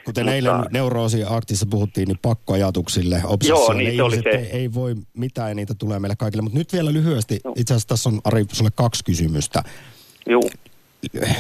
[0.07, 4.31] Kuten Mutta, eilen neuroosi-aktissa puhuttiin, niin pakkoajatuksille, Joo, niin se oli se.
[4.31, 6.43] Ei, ei voi mitään ja niitä tulee meille kaikille.
[6.43, 7.53] Mutta nyt vielä lyhyesti, no.
[7.57, 9.63] itse asiassa tässä on Ari sulle kaksi kysymystä.
[10.27, 10.43] Joo.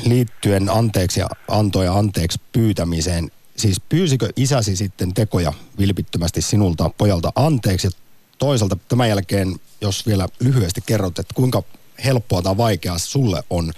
[0.06, 3.28] Liittyen anteeksi ja antoja anteeksi pyytämiseen.
[3.56, 7.86] Siis pyysikö isäsi sitten tekoja vilpittömästi sinulta pojalta anteeksi?
[7.86, 7.90] Ja
[8.38, 11.62] toisaalta tämän jälkeen, jos vielä lyhyesti kerrot, että kuinka
[12.04, 13.72] helppoa tai vaikeaa sulle on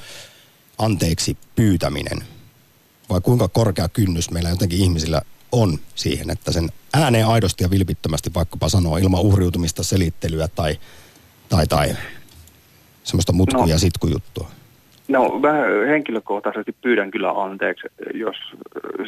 [0.79, 2.25] anteeksi pyytäminen?
[3.11, 8.31] vai kuinka korkea kynnys meillä jotenkin ihmisillä on siihen, että sen ääneen aidosti ja vilpittömästi
[8.35, 10.81] vaikkapa sanoo ilman uhriutumista, selittelyä tai,
[11.49, 11.97] tai, tai
[13.05, 14.51] semmoista mutku- no, sitkujuttua?
[15.09, 15.53] No mä
[15.89, 18.37] henkilökohtaisesti pyydän kyllä anteeksi, jos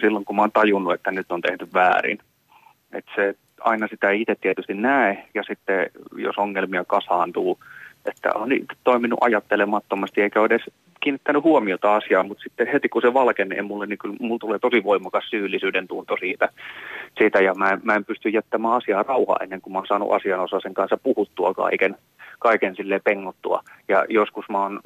[0.01, 2.19] silloin kun mä oon tajunnut, että nyt on tehty väärin.
[2.93, 7.59] Että se aina sitä itse tietysti näe ja sitten jos ongelmia kasaantuu,
[8.07, 8.49] että on
[8.85, 10.63] toiminut ajattelemattomasti eikä ole edes
[11.01, 14.85] kiinnittänyt huomiota asiaan, mutta sitten heti kun se valkenee mulle, niin kyllä mulla tulee tosi
[14.85, 16.49] voimakas syyllisyyden tunto siitä.
[17.19, 20.75] siitä ja mä, mä en pysty jättämään asiaa rauhaa ennen kuin mä oon saanut asianosaisen
[20.75, 21.97] kanssa puhuttua kaiken,
[22.39, 23.63] kaiken sille pengottua.
[23.89, 24.81] Ja joskus mä oon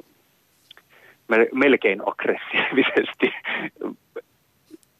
[1.53, 3.33] melkein aggressiivisesti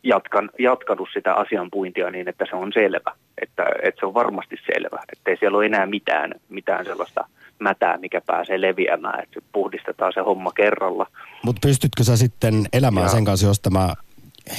[0.03, 3.11] jatkan, jatkanut sitä asianpuintia niin, että se on selvä,
[3.41, 7.27] että, että se on varmasti selvä, että ei siellä ole enää mitään, mitään sellaista
[7.59, 11.07] mätää, mikä pääsee leviämään, että puhdistetaan se homma kerralla.
[11.43, 13.09] Mutta pystytkö sä sitten elämään ja.
[13.09, 13.93] sen kanssa, jos tämä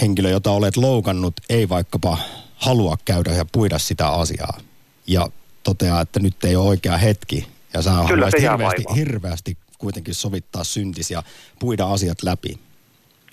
[0.00, 2.18] henkilö, jota olet loukannut, ei vaikkapa
[2.56, 4.58] halua käydä ja puida sitä asiaa?
[5.06, 5.26] Ja
[5.62, 11.22] toteaa, että nyt ei ole oikea hetki ja haluaisit hirveästi, hirveästi kuitenkin sovittaa syntis ja
[11.60, 12.58] puida asiat läpi?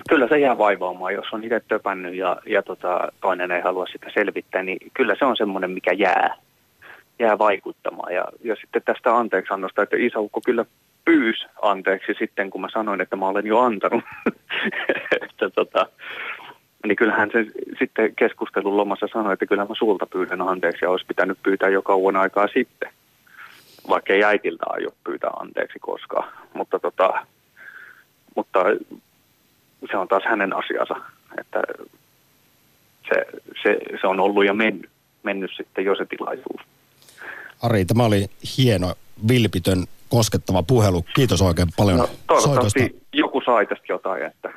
[0.10, 4.08] Kyllä se jää vaivaamaan, jos on itse töpännyt ja, ja tota, toinen ei halua sitä
[4.14, 6.36] selvittää, niin kyllä se on semmoinen, mikä jää
[7.20, 8.14] jää vaikuttamaan.
[8.14, 10.66] Ja, ja sitten tästä anteeksiannosta, että isäukko kyllä
[11.06, 14.04] pyys anteeksi sitten, kun mä sanoin, että mä olen jo antanut.
[15.22, 15.86] että tota,
[16.88, 17.46] niin kyllähän se
[17.80, 21.82] sitten keskustelun lomassa sanoi, että kyllä mä sulta pyydän anteeksi ja olisi pitänyt pyytää jo
[21.82, 22.90] kauan aikaa sitten.
[23.90, 26.34] Vaikka ei äitiltä aio pyytää anteeksi koskaan.
[26.54, 27.26] Mutta, tota,
[28.36, 28.60] mutta
[29.92, 30.96] se on taas hänen asiansa,
[31.40, 31.62] että
[33.10, 33.26] se,
[33.64, 34.90] se, se on ollut ja mennyt,
[35.24, 36.62] mennyt sitten jo se tilaisuus.
[37.62, 38.94] Ari, tämä oli hieno,
[39.28, 41.06] vilpitön, koskettava puhelu.
[41.16, 43.06] Kiitos oikein paljon no, toivottavasti soitosta.
[43.14, 44.54] joku sai tästä jotain, että,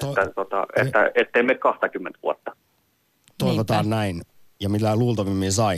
[0.00, 2.56] to- että, tota, että ettei me 20 vuotta.
[3.38, 3.96] Toivotaan Niinpä.
[3.96, 4.22] näin.
[4.60, 5.76] Ja mitä luultavimmin sai.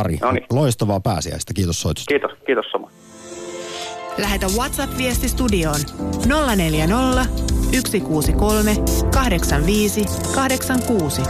[0.00, 0.46] Ari, Noniin.
[0.50, 1.54] loistavaa pääsiäistä.
[1.54, 2.08] Kiitos soitosta.
[2.08, 2.90] Kiitos, kiitos sama.
[4.18, 5.80] Lähetä WhatsApp-viesti studioon
[6.56, 7.26] 040
[7.82, 8.76] 163
[9.14, 11.22] 85 86.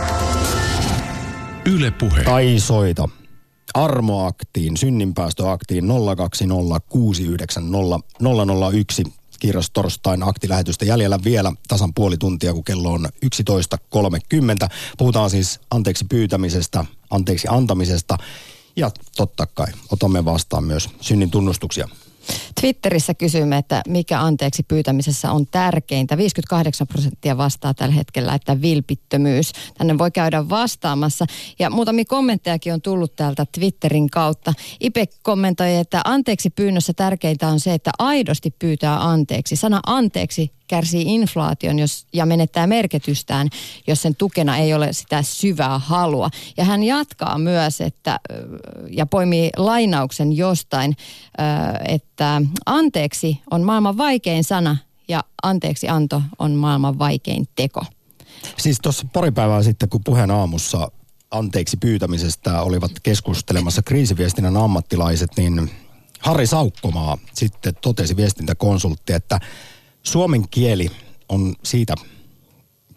[1.73, 2.23] Yle Puhe.
[2.25, 3.09] Tai soita
[3.75, 5.91] armoaktiin, synninpäästöaktiin 020690001.
[9.41, 14.69] Kiitos torstain aktilähetystä jäljellä vielä tasan puoli tuntia, kun kello on 11.30.
[14.99, 18.17] Puhutaan siis anteeksi pyytämisestä, anteeksi antamisesta
[18.77, 21.89] ja totta kai otamme vastaan myös synnin tunnustuksia.
[22.61, 26.17] Twitterissä kysymme, että mikä anteeksi pyytämisessä on tärkeintä.
[26.17, 29.53] 58 prosenttia vastaa tällä hetkellä, että vilpittömyys.
[29.79, 31.27] Tänne voi käydä vastaamassa.
[31.59, 34.53] Ja muutamia kommenttejakin on tullut täältä Twitterin kautta.
[34.81, 39.57] Ipe kommentoi, että anteeksi pyynnössä tärkeintä on se, että aidosti pyytää anteeksi.
[39.57, 43.49] Sana anteeksi kärsii inflaation jos, ja menettää merkitystään,
[43.87, 46.31] jos sen tukena ei ole sitä syvää halua.
[46.57, 48.21] Ja hän jatkaa myös, että,
[48.91, 50.97] ja poimii lainauksen jostain,
[51.89, 54.77] että anteeksi on maailman vaikein sana
[55.09, 57.85] ja anteeksi anto on maailman vaikein teko.
[58.59, 60.91] Siis tuossa pari päivää sitten, kun puheen aamussa
[61.31, 65.71] anteeksi pyytämisestä olivat keskustelemassa kriisiviestinnän ammattilaiset, niin
[66.21, 69.41] Harri Saukkomaa sitten totesi viestintäkonsultti, että
[70.03, 70.91] suomen kieli
[71.29, 71.95] on siitä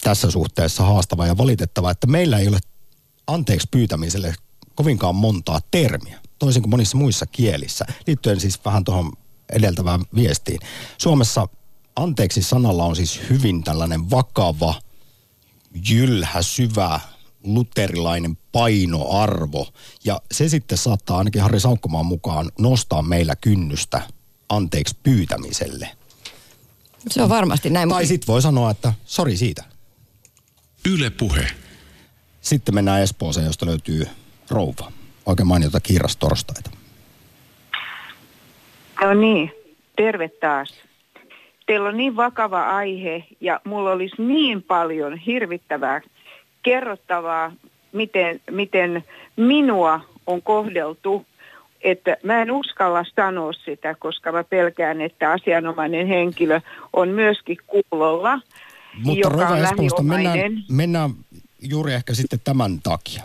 [0.01, 2.59] tässä suhteessa haastava ja valitettava, että meillä ei ole
[3.27, 4.35] anteeksi pyytämiselle
[4.75, 9.11] kovinkaan montaa termiä, toisin kuin monissa muissa kielissä, liittyen siis vähän tuohon
[9.49, 10.59] edeltävään viestiin.
[10.97, 11.47] Suomessa
[11.95, 14.81] anteeksi sanalla on siis hyvin tällainen vakava,
[15.89, 16.99] jylhä, syvä,
[17.43, 19.67] luterilainen painoarvo.
[20.03, 24.01] Ja se sitten saattaa ainakin Harri Saukkomaan mukaan nostaa meillä kynnystä
[24.49, 25.89] anteeksi pyytämiselle.
[27.07, 27.89] Se on varmasti näin.
[27.89, 29.63] Tai sitten voi sanoa, että sori siitä.
[30.93, 31.47] Yle puhe.
[32.41, 34.07] Sitten mennään Espooseen, josta löytyy
[34.49, 34.91] rouva.
[35.25, 36.71] Oikein mainiota kiirastorstaita.
[39.01, 39.51] No niin,
[39.95, 40.73] terve taas.
[41.65, 46.01] Teillä on niin vakava aihe ja mulla olisi niin paljon hirvittävää
[46.63, 47.51] kerrottavaa,
[47.91, 49.03] miten, miten
[49.35, 51.25] minua on kohdeltu,
[51.83, 56.61] että mä en uskalla sanoa sitä, koska mä pelkään, että asianomainen henkilö
[56.93, 58.39] on myöskin kuulolla,
[59.03, 60.37] Mutta joka on Espoosta mennään,
[60.71, 61.11] mennään
[61.61, 63.23] juuri ehkä sitten tämän takia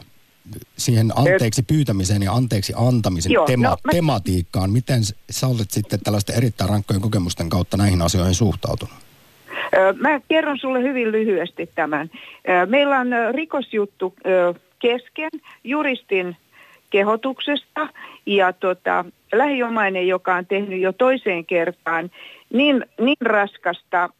[0.77, 3.93] siihen anteeksi pyytämiseen ja anteeksi antamisen Joo, tema- no, mä...
[3.93, 4.71] tematiikkaan.
[4.71, 8.95] Miten sä olet sitten tällaisten erittäin rankkojen kokemusten kautta näihin asioihin suhtautunut?
[10.01, 12.11] Mä kerron sulle hyvin lyhyesti tämän.
[12.67, 14.15] Meillä on rikosjuttu
[14.79, 15.31] kesken
[15.65, 16.37] juristin
[16.91, 17.89] kehotuksesta
[18.27, 22.11] ja tota, lähiomainen, joka on tehnyt jo toiseen kertaan
[22.53, 24.11] niin, niin raskasta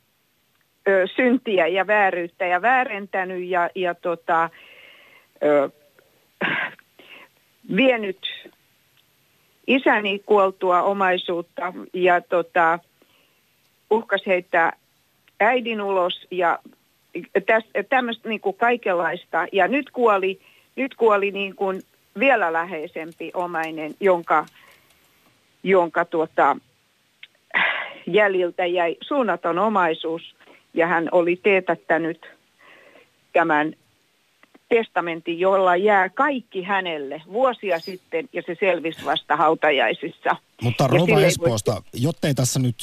[0.89, 4.51] ö, syntiä ja vääryyttä ja väärentänyt ja, ja tota,
[5.43, 5.71] ö,
[7.77, 8.51] vienyt
[9.67, 12.79] isäni kuoltua omaisuutta ja tota,
[13.91, 14.73] uhkas heittää
[15.41, 16.59] äidin ulos ja
[17.89, 19.47] tämmöistä niin kuin kaikenlaista.
[19.53, 20.41] Ja nyt kuoli,
[20.77, 21.83] nyt kuoli niin kuin
[22.19, 24.47] vielä läheisempi omainen, jonka,
[25.63, 26.57] jonka tuota,
[28.07, 30.35] jäljiltä jäi suunnaton omaisuus
[30.75, 32.27] ja hän oli teetättänyt
[33.33, 33.75] tämän
[34.69, 40.37] testamentin, jolla jää kaikki hänelle vuosia sitten ja se selvisi vasta hautajaisissa.
[40.63, 41.83] Mutta Rova Espoosta, voi...
[41.95, 42.77] jottei tässä nyt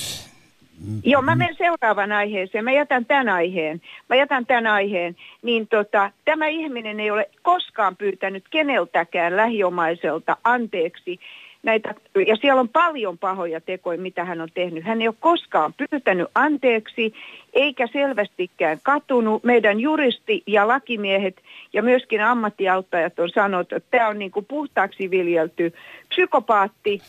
[1.04, 2.64] Joo, mä menen seuraavan aiheeseen.
[2.64, 3.82] Mä jätän tämän aiheen.
[4.10, 5.16] Mä jätän tämän aiheen.
[5.42, 11.20] Niin tota, tämä ihminen ei ole koskaan pyytänyt keneltäkään lähiomaiselta anteeksi
[11.64, 11.96] näitä,
[12.28, 14.84] ja siellä on paljon pahoja tekoja, mitä hän on tehnyt.
[14.84, 17.14] Hän ei ole koskaan pyytänyt anteeksi,
[17.54, 19.44] eikä selvästikään katunut.
[19.44, 21.42] Meidän juristi ja lakimiehet
[21.74, 25.74] ja myöskin ammattiauttajat on sanonut, että tämä on niin kuin puhtaaksi viljelty
[26.10, 27.02] psykopaatti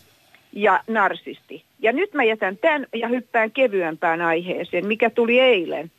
[0.52, 1.65] ja narsisti.
[1.78, 5.90] Ja nyt mä jätän tämän ja hyppään kevyempään aiheeseen, mikä tuli eilen.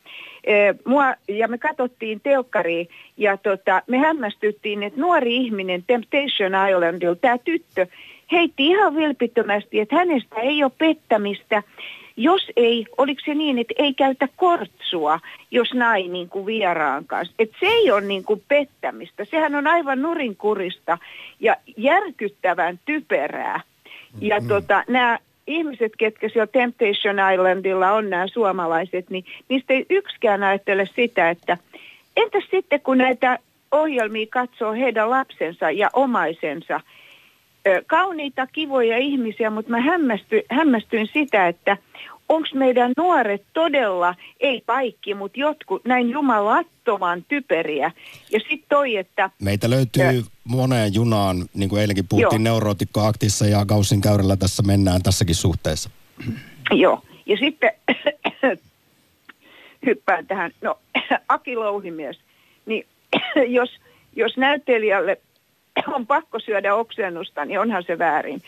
[0.84, 7.38] Mua, ja me katsottiin telkkariin ja tota, me hämmästyttiin, että nuori ihminen Temptation Islandilla, tämä
[7.38, 7.86] tyttö,
[8.32, 11.62] heitti ihan vilpittömästi, että hänestä ei ole pettämistä,
[12.16, 17.34] jos ei, oliko se niin, että ei käytä kortsua, jos näin niin kuin vieraan kanssa.
[17.38, 20.98] Että se ei ole niin kuin pettämistä, sehän on aivan nurinkurista
[21.40, 23.60] ja järkyttävän typerää.
[24.20, 24.48] Ja mm.
[24.48, 30.88] tota, nämä ihmiset, ketkä siellä Temptation Islandilla on nämä suomalaiset, niin niistä ei yksikään ajattele
[30.96, 31.58] sitä, että
[32.16, 33.38] entäs sitten kun näitä
[33.72, 36.80] ohjelmia katsoo heidän lapsensa ja omaisensa,
[37.86, 41.76] kauniita, kivoja ihmisiä, mutta mä hämmästyin, hämmästyin sitä, että
[42.28, 47.90] onko meidän nuoret todella, ei kaikki, mutta jotkut näin jumalattoman typeriä.
[48.32, 49.30] Ja sitten toi, että...
[49.42, 55.02] Meitä löytyy ja, moneen junaan, niin kuin eilenkin puhuttiin neurootikkoaktissa ja Gaussin käyrällä tässä mennään
[55.02, 55.90] tässäkin suhteessa.
[56.70, 57.70] Joo, ja sitten
[59.86, 60.78] hyppään tähän, no
[61.28, 62.20] Aki Louhimies,
[62.66, 62.86] niin
[63.58, 63.70] jos,
[64.16, 65.20] jos näyttelijälle
[65.86, 68.42] on pakko syödä oksennusta, niin onhan se väärin.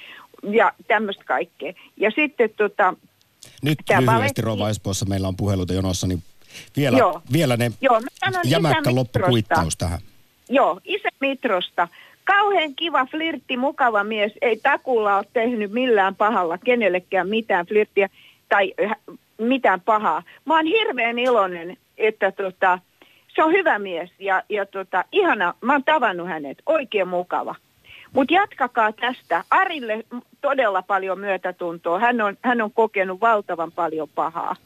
[0.50, 1.72] Ja tämmöistä kaikkea.
[1.96, 2.94] Ja sitten tota,
[3.62, 4.42] nyt lyhyesti valetti...
[4.42, 6.22] Rova Espoossa meillä on puheluita jonossa, niin
[6.76, 7.22] vielä, Joo.
[7.32, 8.00] vielä ne Joo,
[8.44, 9.98] jämäkkä loppukuittaus tähän.
[10.48, 11.88] Joo, isä Mitrosta.
[12.24, 14.32] Kauhean kiva flirtti, mukava mies.
[14.42, 18.08] Ei takulla ole tehnyt millään pahalla kenellekään mitään flirttiä
[18.48, 18.74] tai
[19.38, 20.22] mitään pahaa.
[20.44, 22.78] Mä oon hirveän iloinen, että tota,
[23.34, 27.54] se on hyvä mies ja, ja tota, ihana, mä oon tavannut hänet, oikein mukava.
[28.12, 29.44] Mutta jatkakaa tästä.
[29.50, 30.04] Arille
[30.40, 31.98] todella paljon myötätuntoa.
[31.98, 34.56] Hän on, hän on kokenut valtavan paljon pahaa.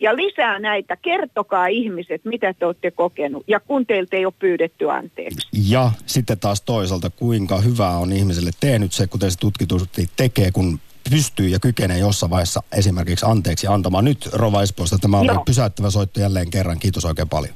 [0.00, 4.90] Ja lisää näitä, kertokaa ihmiset, mitä te olette kokenut ja kun teiltä ei ole pyydetty
[4.90, 5.48] anteeksi.
[5.70, 10.80] Ja sitten taas toisaalta, kuinka hyvää on ihmiselle tehnyt se, kuten se tutkitusti tekee, kun
[11.10, 14.04] pystyy ja kykenee jossain vaiheessa esimerkiksi anteeksi antamaan.
[14.04, 15.42] Nyt Rova Espoosta tämä oli Joo.
[15.44, 16.78] pysäyttävä soitto jälleen kerran.
[16.78, 17.54] Kiitos oikein paljon.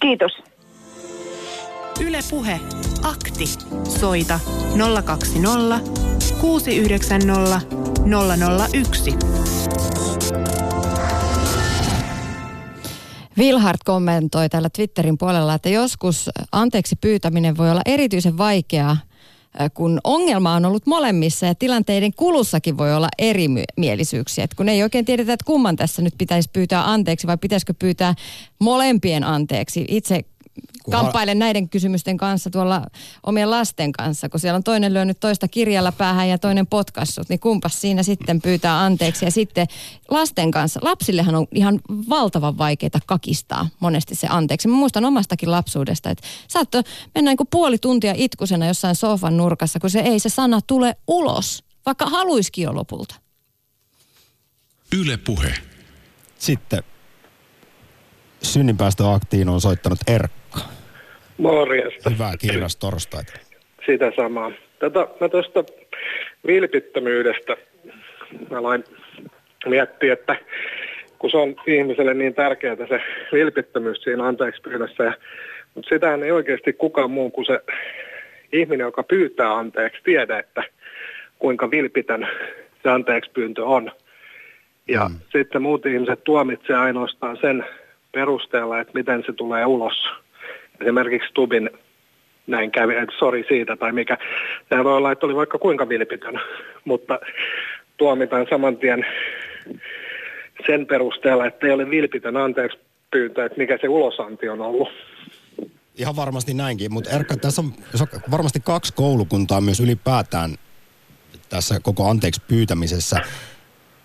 [0.00, 0.32] Kiitos.
[2.00, 2.60] Yle Puhe.
[3.02, 3.46] Akti.
[4.00, 4.40] Soita
[5.04, 5.80] 020
[6.40, 7.60] 690
[8.72, 9.14] 001.
[13.38, 20.00] Vilhart kommentoi täällä Twitterin puolella, että joskus anteeksi pyytäminen voi olla erityisen vaikeaa, äh, kun
[20.04, 24.44] ongelma on ollut molemmissa ja tilanteiden kulussakin voi olla erimielisyyksiä.
[24.44, 28.14] Et kun ei oikein tiedetä, että kumman tässä nyt pitäisi pyytää anteeksi vai pitäisikö pyytää
[28.58, 29.84] molempien anteeksi.
[29.88, 30.24] Itse
[30.90, 32.86] kamppailen näiden kysymysten kanssa tuolla
[33.22, 37.40] omien lasten kanssa, kun siellä on toinen lyönyt toista kirjalla päähän ja toinen potkassut, niin
[37.40, 39.24] kumpas siinä sitten pyytää anteeksi.
[39.24, 39.66] Ja sitten
[40.10, 44.68] lasten kanssa, lapsillehan on ihan valtavan vaikeaa kakistaa monesti se anteeksi.
[44.68, 46.82] Mä muistan omastakin lapsuudesta, että saattoi
[47.14, 50.96] mennä niin kuin puoli tuntia itkusena jossain sofan nurkassa, kun se ei se sana tule
[51.08, 53.14] ulos, vaikka haluiskin jo lopulta.
[54.96, 55.54] Yle Puhe.
[56.38, 56.82] Sitten
[58.42, 60.37] synninpäästöaktiin on soittanut Erkka.
[61.38, 62.10] Morjesta.
[62.10, 63.32] Hyvää kiiras torstaita.
[63.86, 64.52] Sitä samaa.
[64.78, 65.64] Tätä, mä tuosta
[66.46, 67.56] vilpittömyydestä
[68.50, 68.84] mä aloin
[69.66, 70.36] miettiä, että
[71.18, 73.00] kun se on ihmiselle niin tärkeää se
[73.32, 75.12] vilpittömyys siinä anteeksi pyynnössä, ja,
[75.74, 77.60] mutta sitähän ei oikeasti kukaan muu kuin se
[78.52, 80.62] ihminen, joka pyytää anteeksi, tiedä, että
[81.38, 82.28] kuinka vilpitön
[82.82, 83.92] se anteeksi pyyntö on.
[84.88, 85.14] Ja mm.
[85.32, 87.64] sitten muut ihmiset tuomitsee ainoastaan sen
[88.12, 90.08] perusteella, että miten se tulee ulos.
[90.80, 91.70] Esimerkiksi Tubin
[92.46, 94.18] näin kävi, että sori siitä tai mikä.
[94.68, 96.40] Sehän voi olla, että oli vaikka kuinka vilpitön,
[96.84, 97.20] mutta
[97.96, 99.06] tuomitaan saman tien
[100.66, 102.78] sen perusteella, että ei ole vilpitön anteeksi
[103.10, 104.88] pyyntö, että mikä se ulosanti on ollut.
[105.94, 107.72] Ihan varmasti näinkin, mutta Erkka, tässä on
[108.30, 110.50] varmasti kaksi koulukuntaa myös ylipäätään
[111.48, 113.16] tässä koko anteeksi pyytämisessä.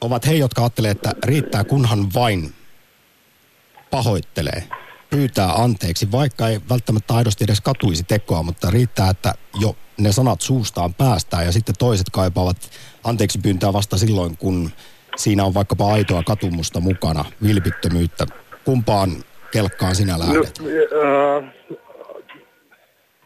[0.01, 2.53] Ovat he, jotka ajattelee, että riittää kunhan vain
[3.91, 4.63] pahoittelee,
[5.15, 10.41] pyytää anteeksi, vaikka ei välttämättä aidosti edes katuisi tekoa, mutta riittää, että jo ne sanat
[10.41, 12.57] suustaan päästään ja sitten toiset kaipaavat
[13.03, 14.69] anteeksi pyyntöä vasta silloin, kun
[15.15, 18.25] siinä on vaikkapa aitoa katumusta mukana, vilpittömyyttä.
[18.65, 19.09] Kumpaan
[19.51, 20.59] kelkkaan sinä lähdet?
[20.59, 20.67] No,
[21.39, 21.53] äh,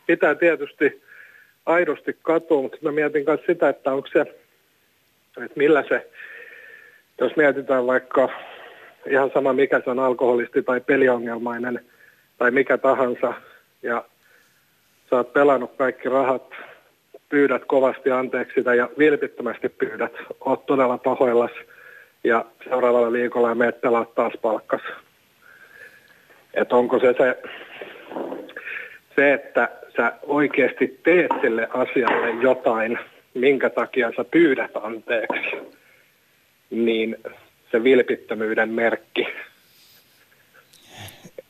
[0.08, 1.02] pitää tietysti
[1.66, 4.22] aidosti katua, mutta mä mietin myös sitä, että onko se,
[5.46, 6.12] että millä se,
[7.22, 8.30] jos mietitään vaikka
[9.10, 11.86] ihan sama mikä se on alkoholisti tai peliongelmainen
[12.38, 13.34] tai mikä tahansa
[13.84, 14.06] ja
[15.10, 16.52] sä oot pelannut kaikki rahat,
[17.30, 21.52] pyydät kovasti anteeksi sitä ja vilpittömästi pyydät, oot todella pahoillas
[22.24, 24.82] ja seuraavalla viikolla meet pelaat taas palkkas.
[26.54, 27.38] Että onko se se,
[29.16, 33.00] se, että sä oikeasti teet sille asialle jotain,
[33.34, 35.58] minkä takia sä pyydät anteeksi,
[36.70, 37.18] niin
[37.72, 39.28] se vilpittömyyden merkki.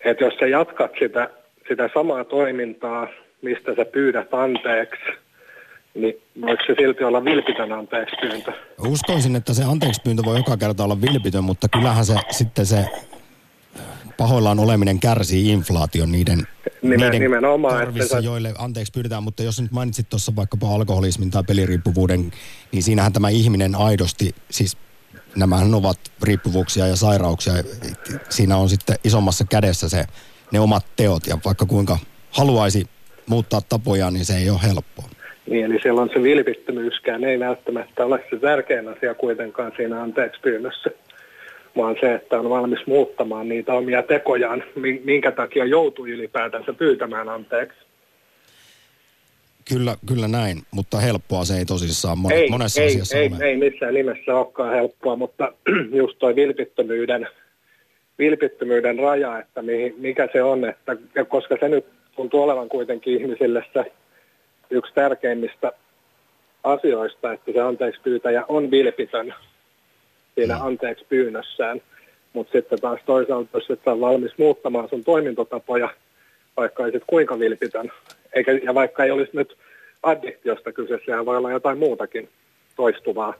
[0.06, 1.30] Että jos sä jatkat sitä,
[1.67, 3.08] sitä samaa toimintaa,
[3.41, 5.03] mistä sä pyydät anteeksi,
[5.95, 8.51] niin voiko se silti olla vilpitön anteeksi pyyntö?
[8.88, 12.86] Uskoisin, että se anteeksi pyyntö voi joka kerta olla vilpitön, mutta kyllähän se sitten se
[14.17, 16.39] pahoillaan oleminen kärsii inflaation niiden,
[16.82, 19.23] Nimen- niiden nimenomaan, että korvissa, sä- joille anteeksi pyydetään.
[19.23, 22.32] Mutta jos nyt mainitsit tuossa vaikkapa alkoholismin tai peliriippuvuuden,
[22.71, 24.77] niin siinähän tämä ihminen aidosti, siis
[25.38, 27.54] nämähän ovat riippuvuuksia ja sairauksia.
[28.30, 30.06] Siinä on sitten isommassa kädessä se,
[30.52, 31.97] ne omat teot ja vaikka kuinka
[32.32, 32.86] haluaisi
[33.30, 35.10] muuttaa tapojaan, niin se ei ole helppoa.
[35.50, 40.89] Niin, eli silloin se vilpittömyyskään ei välttämättä ole se tärkein asia kuitenkaan siinä anteeksi pyynnössä,
[41.78, 47.30] vaan se, että on valmis muuttamaan niitä omia tekojaan, mi- minkä takia joutuu ylipäätänsä pyytämään
[47.30, 47.87] anteeksi.
[49.69, 53.45] Kyllä, kyllä näin, mutta helppoa se ei tosissaan mon- ei, monessa ei, asiassa ei, ole.
[53.45, 55.53] ei missään nimessä olekaan helppoa, mutta
[56.01, 57.27] just toi vilpittömyyden,
[58.19, 63.21] vilpittömyyden raja, että mihin, mikä se on, että ja koska se nyt tuntuu olevan kuitenkin
[63.21, 63.91] ihmisille se
[64.69, 65.71] yksi tärkeimmistä
[66.63, 69.33] asioista, että se anteeksi pyytäjä on vilpitön
[70.35, 71.81] siinä anteeksi pyynnössään,
[72.33, 75.89] mutta sitten taas toisaalta, jos et ole valmis muuttamaan sun toimintatapoja,
[76.58, 77.91] vaikka ei sit kuinka vilpitön,
[78.34, 79.58] eikä, ja vaikka ei olisi nyt
[80.04, 82.30] addiktiosta kyse, sehän voi olla jotain muutakin
[82.75, 83.34] toistuvaa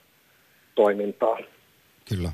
[0.76, 1.38] toimintaa.
[2.10, 2.32] Kyllä.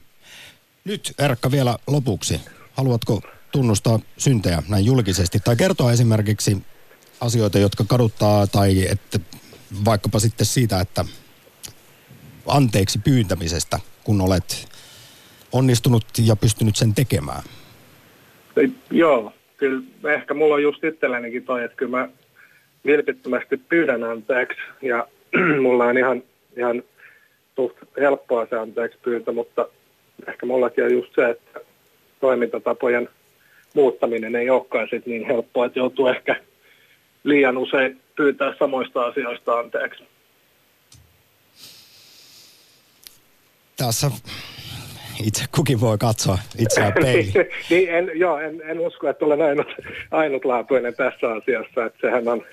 [0.86, 2.40] Nyt Erkka vielä lopuksi.
[2.74, 6.58] Haluatko tunnustaa syntejä näin julkisesti tai kertoa esimerkiksi
[7.22, 9.20] asioita, jotka kaduttaa tai että
[9.86, 11.06] vaikkapa sitten siitä, että
[12.48, 14.68] anteeksi pyyntämisestä, kun olet
[15.52, 17.44] onnistunut ja pystynyt sen tekemään.
[18.92, 19.84] Joo, kyllä
[20.14, 22.10] ehkä mulla on just itsellänikin toi, että kyllä mä
[22.86, 25.08] vilpittömästi pyydän anteeksi ja
[25.64, 26.24] mulla on ihan,
[26.58, 26.84] ihan
[27.56, 29.68] suht helppoa se anteeksi pyyntö, mutta
[30.28, 31.60] ehkä mullakin on just se, että
[32.20, 33.10] toimintatapojen
[33.74, 36.36] muuttaminen ei olekaan sit niin helppoa, että joutuu ehkä
[37.24, 40.04] liian usein pyytää samoista asioista anteeksi.
[43.78, 44.12] Tässä
[45.24, 47.34] itse kukin voi katsoa itseään peiliin.
[47.70, 49.68] niin, en, joo, en, en usko, että olen ainut,
[50.12, 51.86] ainutlaatuinen tässä asiassa.
[51.86, 52.46] Että sehän, on,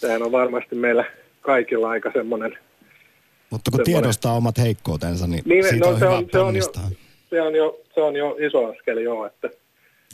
[0.00, 1.04] sehän on varmasti meillä
[1.40, 2.58] kaikilla aika semmoinen...
[3.50, 4.02] Mutta kun semmoinen...
[4.02, 6.62] tiedostaa omat heikkoutensa, niin, niin siitä no, on se hyvä on, se on, jo,
[7.30, 9.50] se, on jo, se on jo iso askel joo, että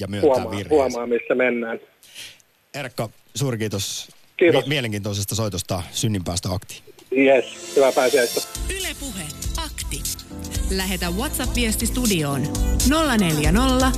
[0.01, 1.80] ja huomaa, huomaa, missä mennään.
[2.74, 4.64] Erkka, suuri kiitos, Kiitos.
[4.64, 6.82] Mi- mielenkiintoisesta soitosta synninpäästä aktiin.
[7.16, 8.41] Yes, hyvää pääsiäistä.
[8.70, 9.22] Yle Puhe,
[9.57, 10.03] akti.
[10.76, 12.43] Lähetä WhatsApp-viesti studioon
[13.18, 13.93] 040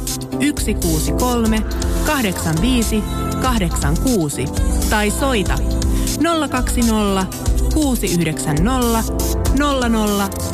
[0.47, 1.61] 163
[2.07, 3.03] 85
[3.43, 4.45] 86
[4.91, 5.59] tai soita
[6.51, 7.27] 020
[7.75, 9.13] 690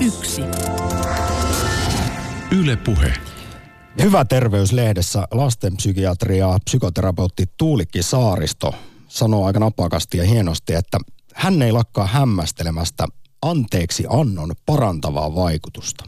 [0.09, 0.43] 001.
[2.51, 3.13] Yle Puhe.
[4.03, 8.75] Hyvä terveyslehdessä lastenpsykiatri ja psykoterapeutti Tuulikki Saaristo
[9.09, 10.99] sanoo aika napakasti ja hienosti, että
[11.35, 13.07] hän ei lakkaa hämmästelemästä
[13.43, 16.05] anteeksi annon parantavaa vaikutusta.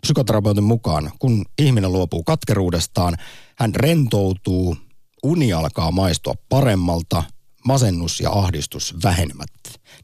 [0.00, 3.16] Psykoterapeutin mukaan, kun ihminen luopuu katkeruudestaan,
[3.58, 4.76] hän rentoutuu,
[5.22, 7.22] uni alkaa maistua paremmalta,
[7.68, 9.50] masennus ja ahdistus vähenemät.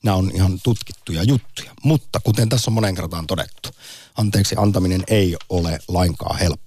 [0.03, 1.73] Nämä on ihan tutkittuja juttuja.
[1.85, 3.69] Mutta kuten tässä on monen kertaan todettu,
[4.17, 6.64] anteeksi antaminen ei ole lainkaan helppo.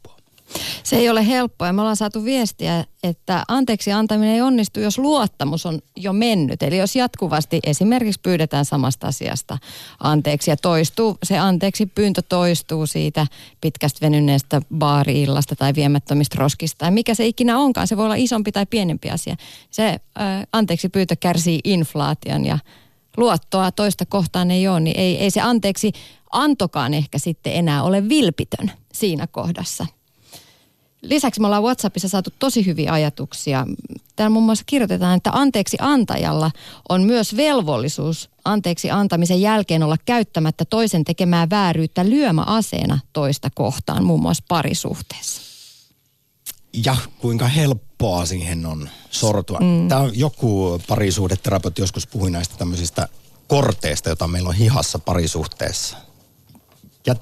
[0.84, 4.98] Se ei ole helppoa ja me ollaan saatu viestiä, että anteeksi antaminen ei onnistu, jos
[4.98, 6.64] luottamus on jo mennyt.
[6.64, 9.58] Eli jos jatkuvasti esimerkiksi pyydetään samasta asiasta
[10.00, 13.28] anteeksi ja toistuu, se anteeksi pyyntö toistuu siitä
[13.62, 16.86] pitkästä venyneestä baariillasta tai viemättömistä roskista.
[16.86, 19.36] Ja mikä se ikinä onkaan, se voi olla isompi tai pienempi asia.
[19.72, 20.00] Se äh,
[20.52, 22.60] anteeksi pyyntö kärsii inflaation ja
[23.18, 25.92] luottoa toista kohtaan ei ole, niin ei, ei se anteeksi
[26.32, 29.86] antokaan ehkä sitten enää ole vilpitön siinä kohdassa.
[31.10, 33.66] Lisäksi me ollaan WhatsAppissa saatu tosi hyviä ajatuksia.
[34.16, 36.52] Täällä muun muassa kirjoitetaan, että anteeksi antajalla
[36.90, 44.22] on myös velvollisuus anteeksi antamisen jälkeen olla käyttämättä toisen tekemää vääryyttä lyömäaseena toista kohtaan, muun
[44.22, 45.42] muassa parisuhteessa.
[46.86, 49.60] Ja kuinka helppoa siihen on sortua.
[49.60, 49.88] Mm.
[49.88, 53.08] Tämä on joku parisuhdeterapeutti joskus puhui näistä tämmöisistä
[53.48, 56.07] korteista, joita meillä on hihassa parisuhteessa
[57.08, 57.16] ja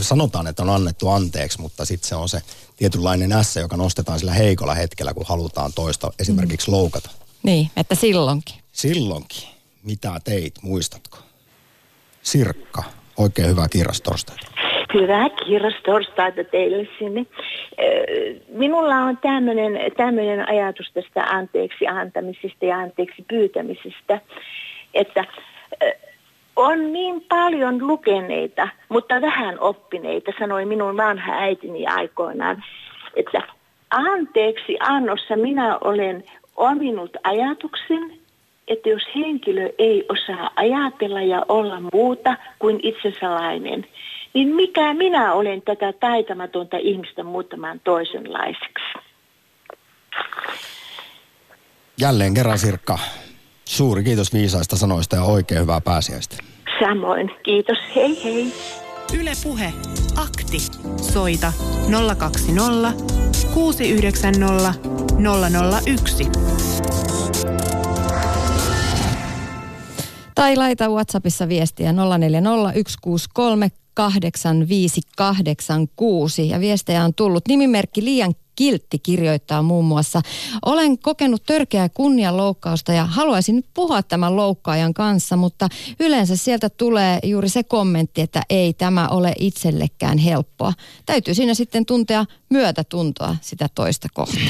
[0.00, 2.40] sanotaan, että on annettu anteeksi, mutta sitten se on se
[2.76, 6.74] tietynlainen ässä, joka nostetaan sillä heikolla hetkellä, kun halutaan toista esimerkiksi mm.
[6.74, 7.10] loukata.
[7.42, 8.56] Niin, että silloinkin.
[8.72, 9.48] Silloinkin.
[9.84, 11.18] Mitä teit, muistatko?
[12.22, 12.82] Sirkka,
[13.16, 14.46] oikein hyvää kirjastorstaita.
[14.94, 17.26] Hyvää kirjastorstaita teille sinne.
[18.48, 19.18] Minulla on
[19.96, 24.20] tämmöinen ajatus tästä anteeksi antamisesta ja anteeksi pyytämisestä,
[24.94, 25.24] että
[26.58, 32.64] on niin paljon lukeneita, mutta vähän oppineita, sanoi minun vanha äitini aikoinaan,
[33.16, 33.42] että
[33.90, 36.24] anteeksi annossa minä olen
[36.56, 38.18] ominut ajatuksen,
[38.68, 43.86] että jos henkilö ei osaa ajatella ja olla muuta kuin itsensalainen,
[44.34, 48.84] niin mikä minä olen tätä taitamatonta ihmistä muuttamaan toisenlaiseksi?
[52.00, 52.98] Jälleen kerran Sirkka,
[53.64, 56.47] Suuri kiitos viisaista sanoista ja oikein hyvää pääsiäistä.
[56.80, 57.78] Samoin, kiitos.
[57.94, 58.52] Hei hei.
[59.20, 59.72] Yle Puhe.
[60.16, 60.58] Akti.
[61.12, 61.52] Soita
[62.18, 62.92] 020
[63.54, 64.74] 690
[65.84, 66.24] 001.
[70.34, 71.96] Tai laita WhatsAppissa viestiä 0401638586
[76.50, 80.22] ja viestejä on tullut nimimerkki liian Kiltti kirjoittaa muun muassa,
[80.66, 85.68] olen kokenut törkeää kunnianloukkausta ja haluaisin nyt puhua tämän loukkaajan kanssa, mutta
[86.00, 90.72] yleensä sieltä tulee juuri se kommentti, että ei tämä ole itsellekään helppoa.
[91.06, 94.48] Täytyy siinä sitten tuntea myötätuntoa sitä toista kohtaa.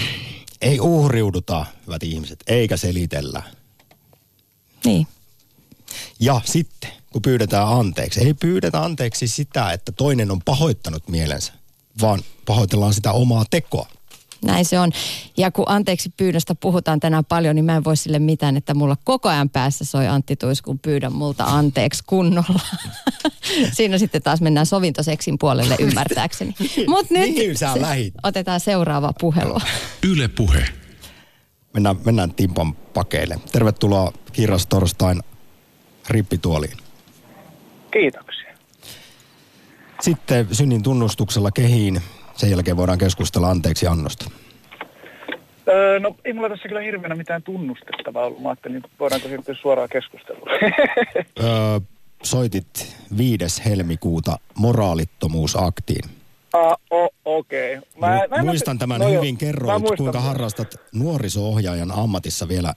[0.61, 3.43] Ei uhriuduta, hyvät ihmiset, eikä selitellä.
[4.85, 5.07] Niin.
[6.21, 11.53] Ja sitten, kun pyydetään anteeksi, ei pyydetä anteeksi sitä, että toinen on pahoittanut mielensä,
[12.01, 13.98] vaan pahoitellaan sitä omaa tekoa.
[14.45, 14.93] Näin se on.
[15.37, 18.97] Ja kun anteeksi pyydöstä puhutaan tänään paljon, niin mä en voi sille mitään, että mulla
[19.05, 22.61] koko ajan päässä soi Antti Tuis, kun pyydän multa anteeksi kunnolla.
[23.73, 26.55] Siinä sitten taas mennään sovintoseksin puolelle ymmärtääkseni.
[26.87, 29.59] Mutta nyt niin, sä se, otetaan seuraava puhelu.
[30.03, 30.65] Yle Puhe.
[31.75, 33.41] Mennään, mennään Timpan pakeille.
[33.53, 35.23] Tervetuloa Kirjastorstain
[36.09, 36.77] rippituoliin.
[37.93, 38.55] Kiitoksia.
[40.01, 42.03] Sitten synnin tunnustuksella kehiin.
[42.39, 44.31] Sen jälkeen voidaan keskustella anteeksi annosta.
[45.69, 48.41] Öö, no ei mulla tässä kyllä hirveänä mitään tunnustettavaa ollut.
[48.43, 50.49] Mä ajattelin, että voidaanko siirtyä suoraan keskusteluun.
[51.43, 51.81] Öö,
[52.23, 53.65] soitit 5.
[53.65, 56.11] helmikuuta moraalittomuusaktiin.
[56.53, 57.79] ah, o- okei.
[57.79, 57.89] Okay.
[58.01, 59.35] Mä, Mu- muistan tämän no joo, hyvin.
[59.35, 62.75] mä Kerroit, kuinka harrastat nuoriso-ohjaajan ammatissa vielä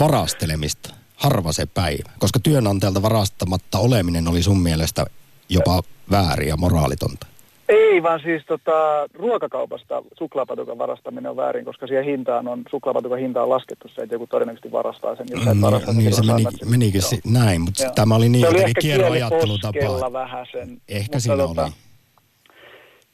[0.00, 0.94] varastelemista.
[1.16, 2.10] Harva se päivä.
[2.18, 5.06] Koska työnantajalta varastamatta oleminen oli sun mielestä
[5.48, 7.26] jopa väärin ja moraalitonta.
[7.68, 8.72] Ei, vaan siis tota,
[9.14, 14.14] ruokakaupasta suklaapatukan varastaminen on väärin, koska siihen hintaan on, suklaapatukan hinta on laskettu se, että
[14.14, 16.22] joku todennäköisesti varastaa sen, jos Mm, varasta, niin se
[16.70, 17.02] meni, Joo.
[17.02, 17.92] si- näin, mutta Joo.
[17.94, 19.72] tämä oli niin se jotenkin ehkä kierro kieli ajattelutapa.
[19.72, 20.80] poskella vähän sen.
[20.88, 21.72] Ehkä mutta siinä tota, oli.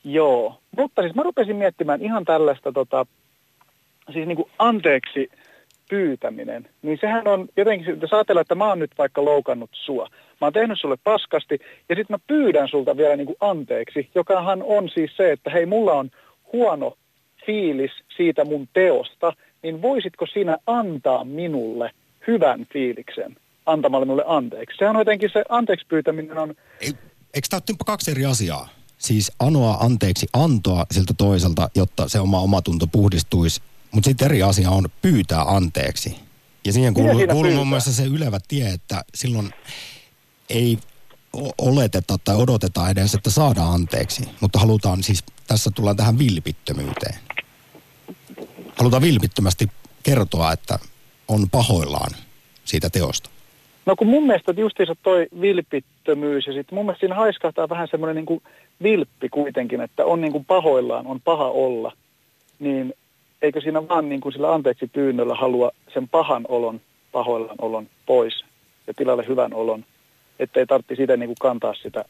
[0.04, 3.06] Joo, mutta siis mä rupesin miettimään ihan tällaista, tota,
[4.12, 5.30] siis niin kuin anteeksi
[5.88, 10.08] pyytäminen, niin sehän on jotenkin, jos ajatellaan, että mä oon nyt vaikka loukannut sua,
[10.40, 11.58] mä oon tehnyt sulle paskasti,
[11.88, 15.66] ja sitten mä pyydän sulta vielä niin kuin anteeksi, jokahan on siis se, että hei,
[15.66, 16.10] mulla on
[16.52, 16.96] huono
[17.46, 19.32] fiilis siitä mun teosta,
[19.62, 21.90] niin voisitko sinä antaa minulle
[22.26, 24.76] hyvän fiiliksen antamalla minulle anteeksi?
[24.78, 26.92] Sehän on jotenkin se anteeksi pyytäminen on, Ei,
[27.34, 28.68] eikö tämä ole kaksi eri asiaa?
[28.98, 33.62] Siis anoa anteeksi antoa siltä toiselta, jotta se oma omatunto puhdistuisi.
[33.94, 36.16] Mutta sitten eri asia on pyytää anteeksi.
[36.64, 37.54] Ja siihen kuuluu, kuuluu pyytää?
[37.54, 39.50] muun muassa se ylevä tie, että silloin
[40.50, 40.78] ei
[41.58, 44.28] oleteta tai odoteta edes, että saadaan anteeksi.
[44.40, 47.14] Mutta halutaan siis, tässä tullaan tähän vilpittömyyteen.
[48.76, 49.68] Halutaan vilpittömästi
[50.02, 50.78] kertoa, että
[51.28, 52.10] on pahoillaan
[52.64, 53.30] siitä teosta.
[53.86, 58.24] No kun mun mielestä justiinsa toi vilpittömyys ja sitten mun mielestä siinä haiskahtaa vähän semmoinen
[58.24, 58.42] niin
[58.82, 61.92] vilppi kuitenkin, että on niin kuin pahoillaan, on paha olla,
[62.58, 62.94] niin
[63.42, 66.80] eikö siinä vaan niin kuin sillä anteeksi pyynnöllä halua sen pahan olon,
[67.12, 68.44] pahoillaan olon pois
[68.86, 69.84] ja tilalle hyvän olon,
[70.38, 72.04] ettei tarvitse sitä niin kuin kantaa sitä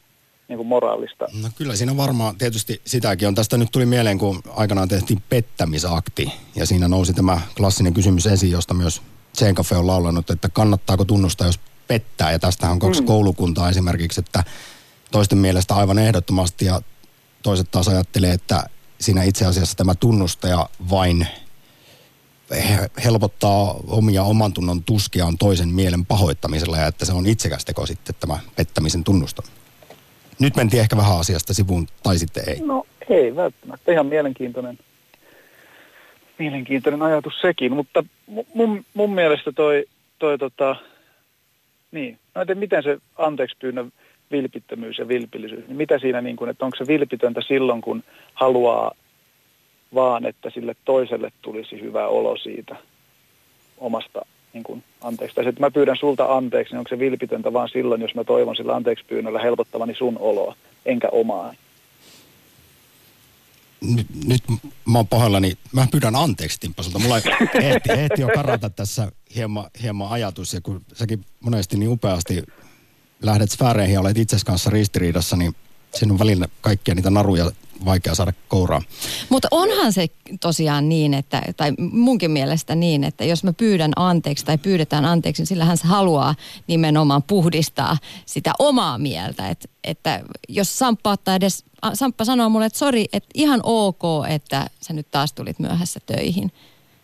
[0.47, 1.25] niin kuin moraalista.
[1.41, 3.35] No kyllä siinä varmaan tietysti sitäkin on.
[3.35, 6.31] Tästä nyt tuli mieleen, kun aikanaan tehtiin pettämisakti.
[6.55, 9.01] Ja siinä nousi tämä klassinen kysymys esiin, josta myös
[9.33, 12.31] Tsenkafe on laulanut, että kannattaako tunnustaa, jos pettää.
[12.31, 13.07] Ja tästähän on kaksi Mm.
[13.07, 14.43] koulukuntaa esimerkiksi, että
[15.11, 16.81] toisten mielestä aivan ehdottomasti ja
[17.43, 18.63] toiset taas ajattelee, että
[18.99, 21.27] siinä itse asiassa tämä tunnustaja vain
[22.51, 27.85] he- helpottaa omia oman tunnon tuskiaan toisen mielen pahoittamisella ja että se on itsekäs teko
[27.85, 29.57] sitten tämä pettämisen tunnustaminen.
[30.39, 32.59] Nyt mentiin ehkä vähän asiasta sivuun, tai sitten ei.
[32.59, 34.79] No ei välttämättä, ihan mielenkiintoinen,
[36.39, 39.85] mielenkiintoinen ajatus sekin, mutta mu- mun, mun mielestä toi,
[40.19, 40.75] toi tota,
[41.91, 43.91] niin, no miten se anteeksi pyynnön
[44.31, 48.03] vilpittömyys ja vilpillisyys, niin mitä siinä niin kuin, että onko se vilpitöntä silloin, kun
[48.33, 48.91] haluaa
[49.95, 52.75] vaan, että sille toiselle tulisi hyvä olo siitä
[53.77, 55.35] omasta niin kuin, anteeksi.
[55.35, 58.55] Tai että mä pyydän sulta anteeksi, niin onko se vilpitöntä vaan silloin, jos mä toivon
[58.55, 60.55] sillä anteeksi pyynnöllä helpottavani sun oloa,
[60.85, 61.53] enkä omaa.
[63.81, 64.43] Nyt, nyt
[64.85, 65.53] mä oon pahoillani.
[65.73, 66.99] Mä pyydän anteeksi Timppa sulta.
[66.99, 67.17] Mulla
[67.61, 70.53] ehti, ehti jo karata tässä hieman, hieman ajatus.
[70.53, 72.43] Ja kun säkin monesti niin upeasti
[73.21, 75.55] lähdet sfääreihin ja olet itses kanssa ristiriidassa, niin
[75.95, 77.51] siinä on välillä kaikkia niitä naruja
[77.85, 78.81] vaikea saada kouraa.
[79.29, 80.07] Mutta onhan se
[80.39, 85.41] tosiaan niin, että, tai munkin mielestä niin, että jos mä pyydän anteeksi tai pyydetään anteeksi,
[85.41, 86.35] niin sillähän se haluaa
[86.67, 89.49] nimenomaan puhdistaa sitä omaa mieltä.
[89.49, 94.69] Et, että jos Samppa ottaa edes, Samppa sanoo mulle, että sori, että ihan ok, että
[94.81, 96.51] sä nyt taas tulit myöhässä töihin,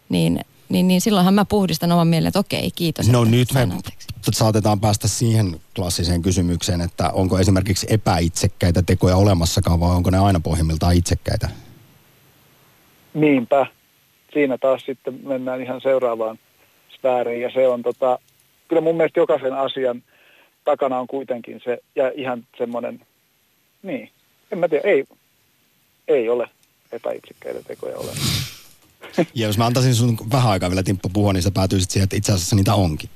[0.09, 0.39] niin,
[0.71, 3.09] niin, niin silloinhan mä puhdistan oman mielen, että okei, kiitos.
[3.09, 4.07] No että nyt me anteeksi.
[4.31, 10.39] saatetaan päästä siihen klassiseen kysymykseen, että onko esimerkiksi epäitsekkäitä tekoja olemassakaan vai onko ne aina
[10.39, 11.49] pohjimmiltaan itsekkäitä?
[13.13, 13.65] Niinpä.
[14.33, 16.39] Siinä taas sitten mennään ihan seuraavaan
[16.95, 18.19] sfääriin ja se on tota,
[18.67, 20.03] kyllä mun mielestä jokaisen asian
[20.63, 22.99] takana on kuitenkin se ja ihan semmoinen,
[23.83, 24.09] niin,
[24.51, 25.05] en mä tiedä, ei,
[26.07, 26.49] ei ole
[26.91, 28.11] epäitsekkäitä tekoja ole.
[29.35, 32.15] Ja jos mä antaisin sun vähän aikaa vielä Timppa puhua, niin sä päätyisit siihen, että
[32.15, 33.09] itse asiassa niitä onkin.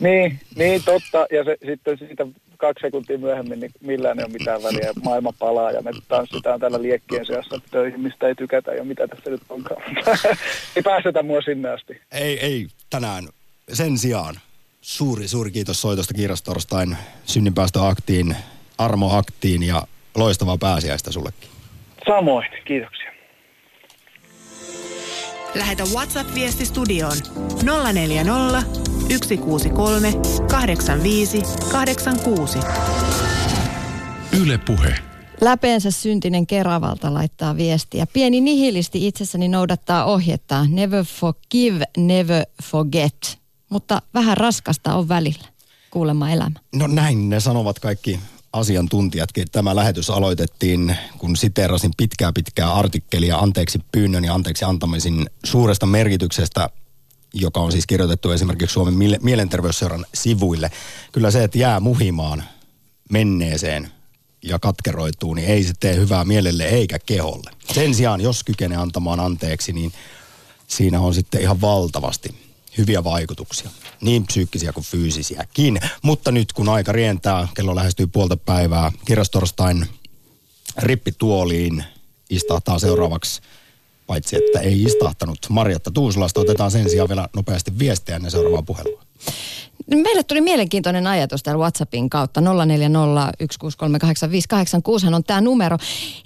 [0.00, 1.26] Niin, niin totta.
[1.30, 4.92] Ja se, sitten siitä kaksi sekuntia myöhemmin, niin millään ei ole mitään väliä.
[5.04, 9.30] Maailma palaa ja me tanssitaan täällä liekkien seassa töihin, mistä ei tykätä ja mitä tässä
[9.30, 9.82] nyt onkaan.
[10.76, 12.00] ei päästetä mua sinne asti.
[12.12, 13.28] Ei, ei tänään.
[13.72, 14.34] Sen sijaan
[14.80, 18.36] suuri, suuri kiitos soitosta Kiirastorstain synninpäästöaktiin,
[18.78, 19.82] armoaktiin ja
[20.14, 21.48] loistavaa pääsiäistä sullekin.
[22.06, 23.12] Samoin, kiitoksia.
[25.54, 27.16] Lähetä WhatsApp-viesti studioon
[27.92, 28.62] 040
[29.26, 30.12] 163
[30.50, 31.42] 85
[31.72, 32.58] 86.
[34.40, 34.94] Yle Puhe.
[35.40, 38.06] Läpeensä syntinen Keravalta laittaa viestiä.
[38.12, 40.66] Pieni nihilisti itsessäni noudattaa ohjetta.
[40.68, 43.38] Never forgive, never forget.
[43.70, 45.48] Mutta vähän raskasta on välillä.
[45.90, 46.60] Kuulemma elämä.
[46.74, 48.20] No näin ne sanovat kaikki
[48.52, 49.46] asiantuntijatkin.
[49.52, 56.70] Tämä lähetys aloitettiin, kun siteerasin pitkää pitkää artikkelia anteeksi pyynnön ja anteeksi antamisen suuresta merkityksestä,
[57.34, 60.70] joka on siis kirjoitettu esimerkiksi Suomen mielenterveysseuran sivuille.
[61.12, 62.44] Kyllä se, että jää muhimaan
[63.10, 63.90] menneeseen
[64.42, 67.50] ja katkeroituu, niin ei se tee hyvää mielelle eikä keholle.
[67.74, 69.92] Sen sijaan, jos kykenee antamaan anteeksi, niin
[70.66, 73.70] siinä on sitten ihan valtavasti hyviä vaikutuksia.
[74.00, 75.80] Niin psyykkisiä kuin fyysisiäkin.
[76.02, 79.86] Mutta nyt kun aika rientää, kello lähestyy puolta päivää, kirjastorstain
[80.78, 81.84] rippituoliin
[82.30, 83.40] istahtaa seuraavaksi
[84.06, 86.40] paitsi että ei istahtanut Marjatta Tuusulasta.
[86.40, 89.09] Otetaan sen sijaan vielä nopeasti viestiä ennen seuraavaa puhelua.
[89.96, 92.46] Meille tuli mielenkiintoinen ajatus täällä WhatsAppin kautta 0401638586
[95.14, 95.76] on tämä numero.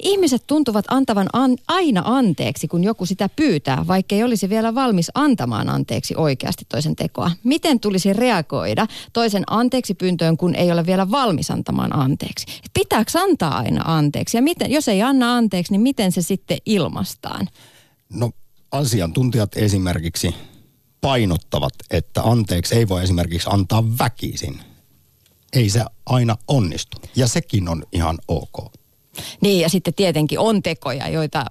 [0.02, 5.10] Ihmiset tuntuvat antavan an, aina anteeksi, kun joku sitä pyytää, vaikka ei olisi vielä valmis
[5.14, 7.30] antamaan anteeksi oikeasti toisen tekoa.
[7.44, 12.46] Miten tulisi reagoida toisen anteeksi pyyntöön, kun ei ole vielä valmis antamaan anteeksi?
[12.74, 14.36] pitääkö antaa aina anteeksi?
[14.36, 17.48] Ja miten, jos ei anna anteeksi, niin miten se sitten ilmastaan?
[18.12, 18.30] No
[18.72, 20.34] asiantuntijat esimerkiksi
[21.04, 24.60] painottavat, että anteeksi ei voi esimerkiksi antaa väkisin.
[25.52, 26.96] Ei se aina onnistu.
[27.16, 28.72] Ja sekin on ihan ok.
[29.40, 31.44] Niin, ja sitten tietenkin on tekoja, joita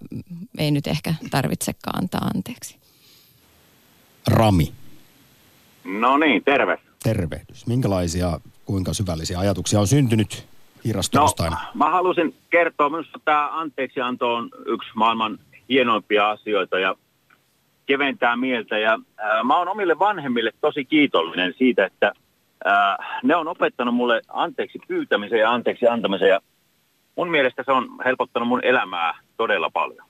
[0.58, 2.78] ei nyt ehkä tarvitsekaan antaa anteeksi.
[4.28, 4.74] Rami.
[5.84, 6.78] No niin, terve.
[7.04, 7.68] Tervehdys.
[7.68, 10.48] Minkälaisia, kuinka syvällisiä ajatuksia on syntynyt
[11.14, 15.40] No, mä halusin kertoa, minusta tämä anteeksianto on yksi maailman
[15.70, 16.96] hienoimpia asioita ja
[17.86, 18.78] keventää mieltä.
[18.78, 22.12] Ja ää, mä oon omille vanhemmille tosi kiitollinen siitä, että
[22.66, 26.30] ää, ne on opettanut mulle anteeksi pyytämisen ja anteeksi antamisen.
[26.30, 26.40] Ja
[27.16, 30.08] mun mielestä se on helpottanut mun elämää todella paljon.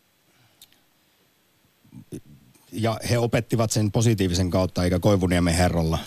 [2.72, 6.00] Ja he opettivat sen positiivisen kautta, eikä Koivuniemen herralla?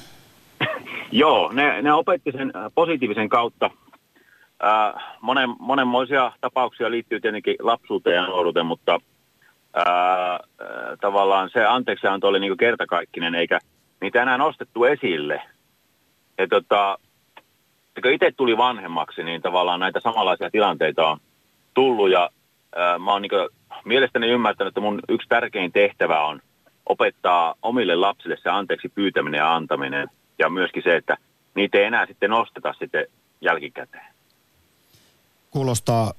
[1.13, 3.71] Joo, ne, ne opetti sen positiivisen kautta.
[4.63, 9.01] Ää, monen, monenmoisia tapauksia liittyy tietenkin lapsuuteen ja nuoruuteen, mutta–
[9.77, 10.41] ää,
[11.01, 13.59] tavallaan se anteeksianto oli niin kertakaikkinen, eikä
[14.01, 15.43] niitä enää nostettu esille.
[16.39, 16.99] Ja tota,
[18.03, 21.19] kun itse tuli vanhemmaksi, niin tavallaan näitä samanlaisia tilanteita on
[21.75, 22.31] tullut ja
[22.77, 23.31] ää, mä oon niin
[23.85, 26.41] mielestäni ymmärtänyt, että mun yksi tärkein tehtävä on
[26.87, 30.09] opettaa omille lapsille se anteeksi pyytäminen ja antaminen
[30.39, 31.17] ja myöskin se, että
[31.55, 33.07] niitä ei enää sitten nosteta sitten
[33.41, 34.15] jälkikäteen.
[35.51, 36.13] Kuulostaa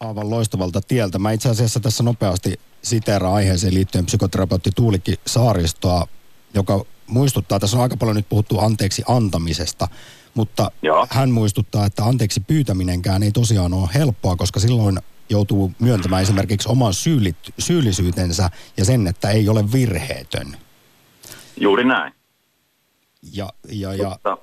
[0.00, 1.18] aivan loistavalta tieltä.
[1.18, 6.06] Mä itse asiassa tässä nopeasti siteeraan aiheeseen liittyen psykoterapeutti Tuulikki Saaristoa,
[6.54, 9.88] joka muistuttaa, tässä on aika paljon nyt puhuttu anteeksi antamisesta,
[10.34, 11.06] mutta Joo.
[11.10, 14.98] hän muistuttaa, että anteeksi pyytäminenkään ei tosiaan ole helppoa, koska silloin
[15.30, 20.56] joutuu myöntämään esimerkiksi oman syyli, syyllisyytensä ja sen, että ei ole virheetön.
[21.60, 22.12] Juuri näin.
[23.32, 24.38] Ja, ja, ja, Mutta,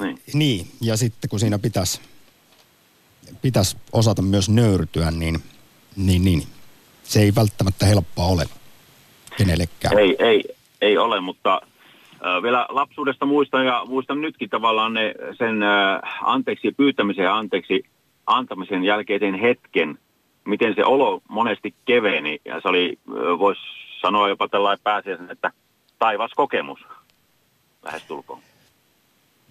[0.00, 0.18] niin.
[0.32, 2.00] niin, ja sitten kun siinä pitäisi
[3.42, 5.42] pitäisi osata myös nöyrtyä, niin,
[5.96, 6.46] niin, niin
[7.08, 8.44] se ei välttämättä helppoa ole
[9.36, 9.98] kenellekään.
[9.98, 10.44] Ei, ei,
[10.80, 11.60] ei ole, mutta
[12.26, 17.84] äh, vielä lapsuudesta muistan ja muistan nytkin tavallaan ne, sen äh, anteeksi pyytämisen ja anteeksi
[18.26, 19.98] antamisen jälkeisen hetken,
[20.44, 22.40] miten se olo monesti keveni.
[22.44, 23.60] Ja se oli, äh, voisi
[24.02, 25.50] sanoa jopa tällainen pääsiäisen, että
[25.98, 26.80] taivas kokemus
[27.82, 28.40] lähestulkoon.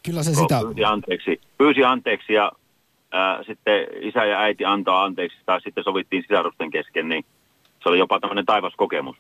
[0.06, 0.60] Kyllä se sitä...
[0.62, 2.52] Pyysi anteeksi, pyysi anteeksi ja
[3.12, 7.26] ää, sitten isä ja äiti antaa anteeksi tai sitten sovittiin sisarusten kesken, niin
[7.88, 9.16] se oli jopa tämmöinen taivaskokemus.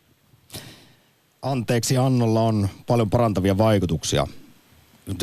[1.41, 4.27] Anteeksi annolla on paljon parantavia vaikutuksia.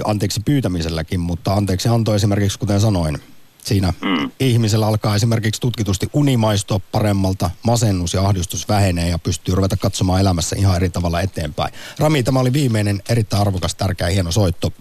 [0.04, 3.18] Anteeksi pyytämiselläkin, mutta anteeksi anto esimerkiksi, kuten sanoin,
[3.58, 4.30] siinä mm.
[4.40, 10.56] ihmisellä alkaa esimerkiksi tutkitusti unimaistua paremmalta, masennus ja ahdistus vähenee ja pystyy ruveta katsomaan elämässä
[10.58, 11.74] ihan eri tavalla eteenpäin.
[11.98, 14.72] Rami, tämä oli viimeinen erittäin arvokas, tärkeä, hieno soitto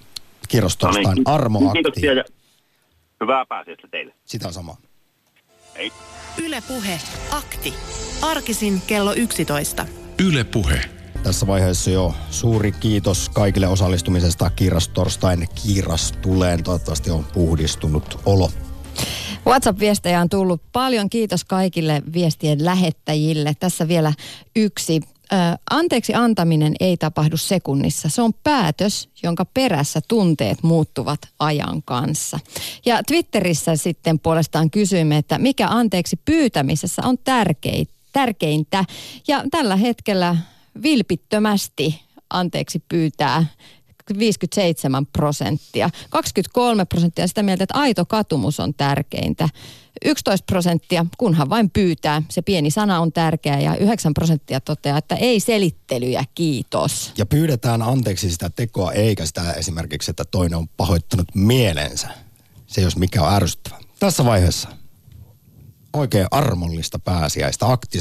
[0.49, 1.03] kirjastostain.
[1.03, 1.27] No niin.
[1.27, 2.23] Armo Kiitoksia ja
[3.21, 4.13] Hyvää pääsiäistä teille.
[4.25, 4.77] Sitä samaa.
[5.77, 5.91] Hei.
[6.37, 6.99] Yle Puhe.
[7.31, 7.73] Akti.
[8.23, 9.85] Arkisin kello 11.
[10.19, 10.81] Yle Puhe.
[11.23, 16.63] Tässä vaiheessa jo suuri kiitos kaikille osallistumisesta Kiirastorstain Kiirastuleen.
[16.63, 18.51] Toivottavasti on puhdistunut olo.
[19.47, 21.09] WhatsApp-viestejä on tullut paljon.
[21.09, 23.53] Kiitos kaikille viestien lähettäjille.
[23.59, 24.13] Tässä vielä
[24.55, 25.01] yksi
[25.69, 28.09] anteeksi antaminen ei tapahdu sekunnissa.
[28.09, 32.39] Se on päätös, jonka perässä tunteet muuttuvat ajan kanssa.
[32.85, 37.17] Ja Twitterissä sitten puolestaan kysyimme, että mikä anteeksi pyytämisessä on
[38.13, 38.85] tärkeintä.
[39.27, 40.37] Ja tällä hetkellä
[40.83, 43.45] vilpittömästi anteeksi pyytää
[44.19, 45.89] 57 prosenttia.
[46.09, 49.49] 23 prosenttia sitä mieltä, että aito katumus on tärkeintä.
[50.05, 52.21] 11 prosenttia, kunhan vain pyytää.
[52.29, 57.11] Se pieni sana on tärkeä ja 9 prosenttia toteaa, että ei selittelyjä, kiitos.
[57.17, 62.09] Ja pyydetään anteeksi sitä tekoa, eikä sitä esimerkiksi, että toinen on pahoittanut mielensä.
[62.67, 63.79] Se jos mikä on ärsyttävä.
[63.99, 64.69] Tässä vaiheessa
[65.93, 67.71] oikein armollista pääsiäistä.
[67.71, 67.87] Akti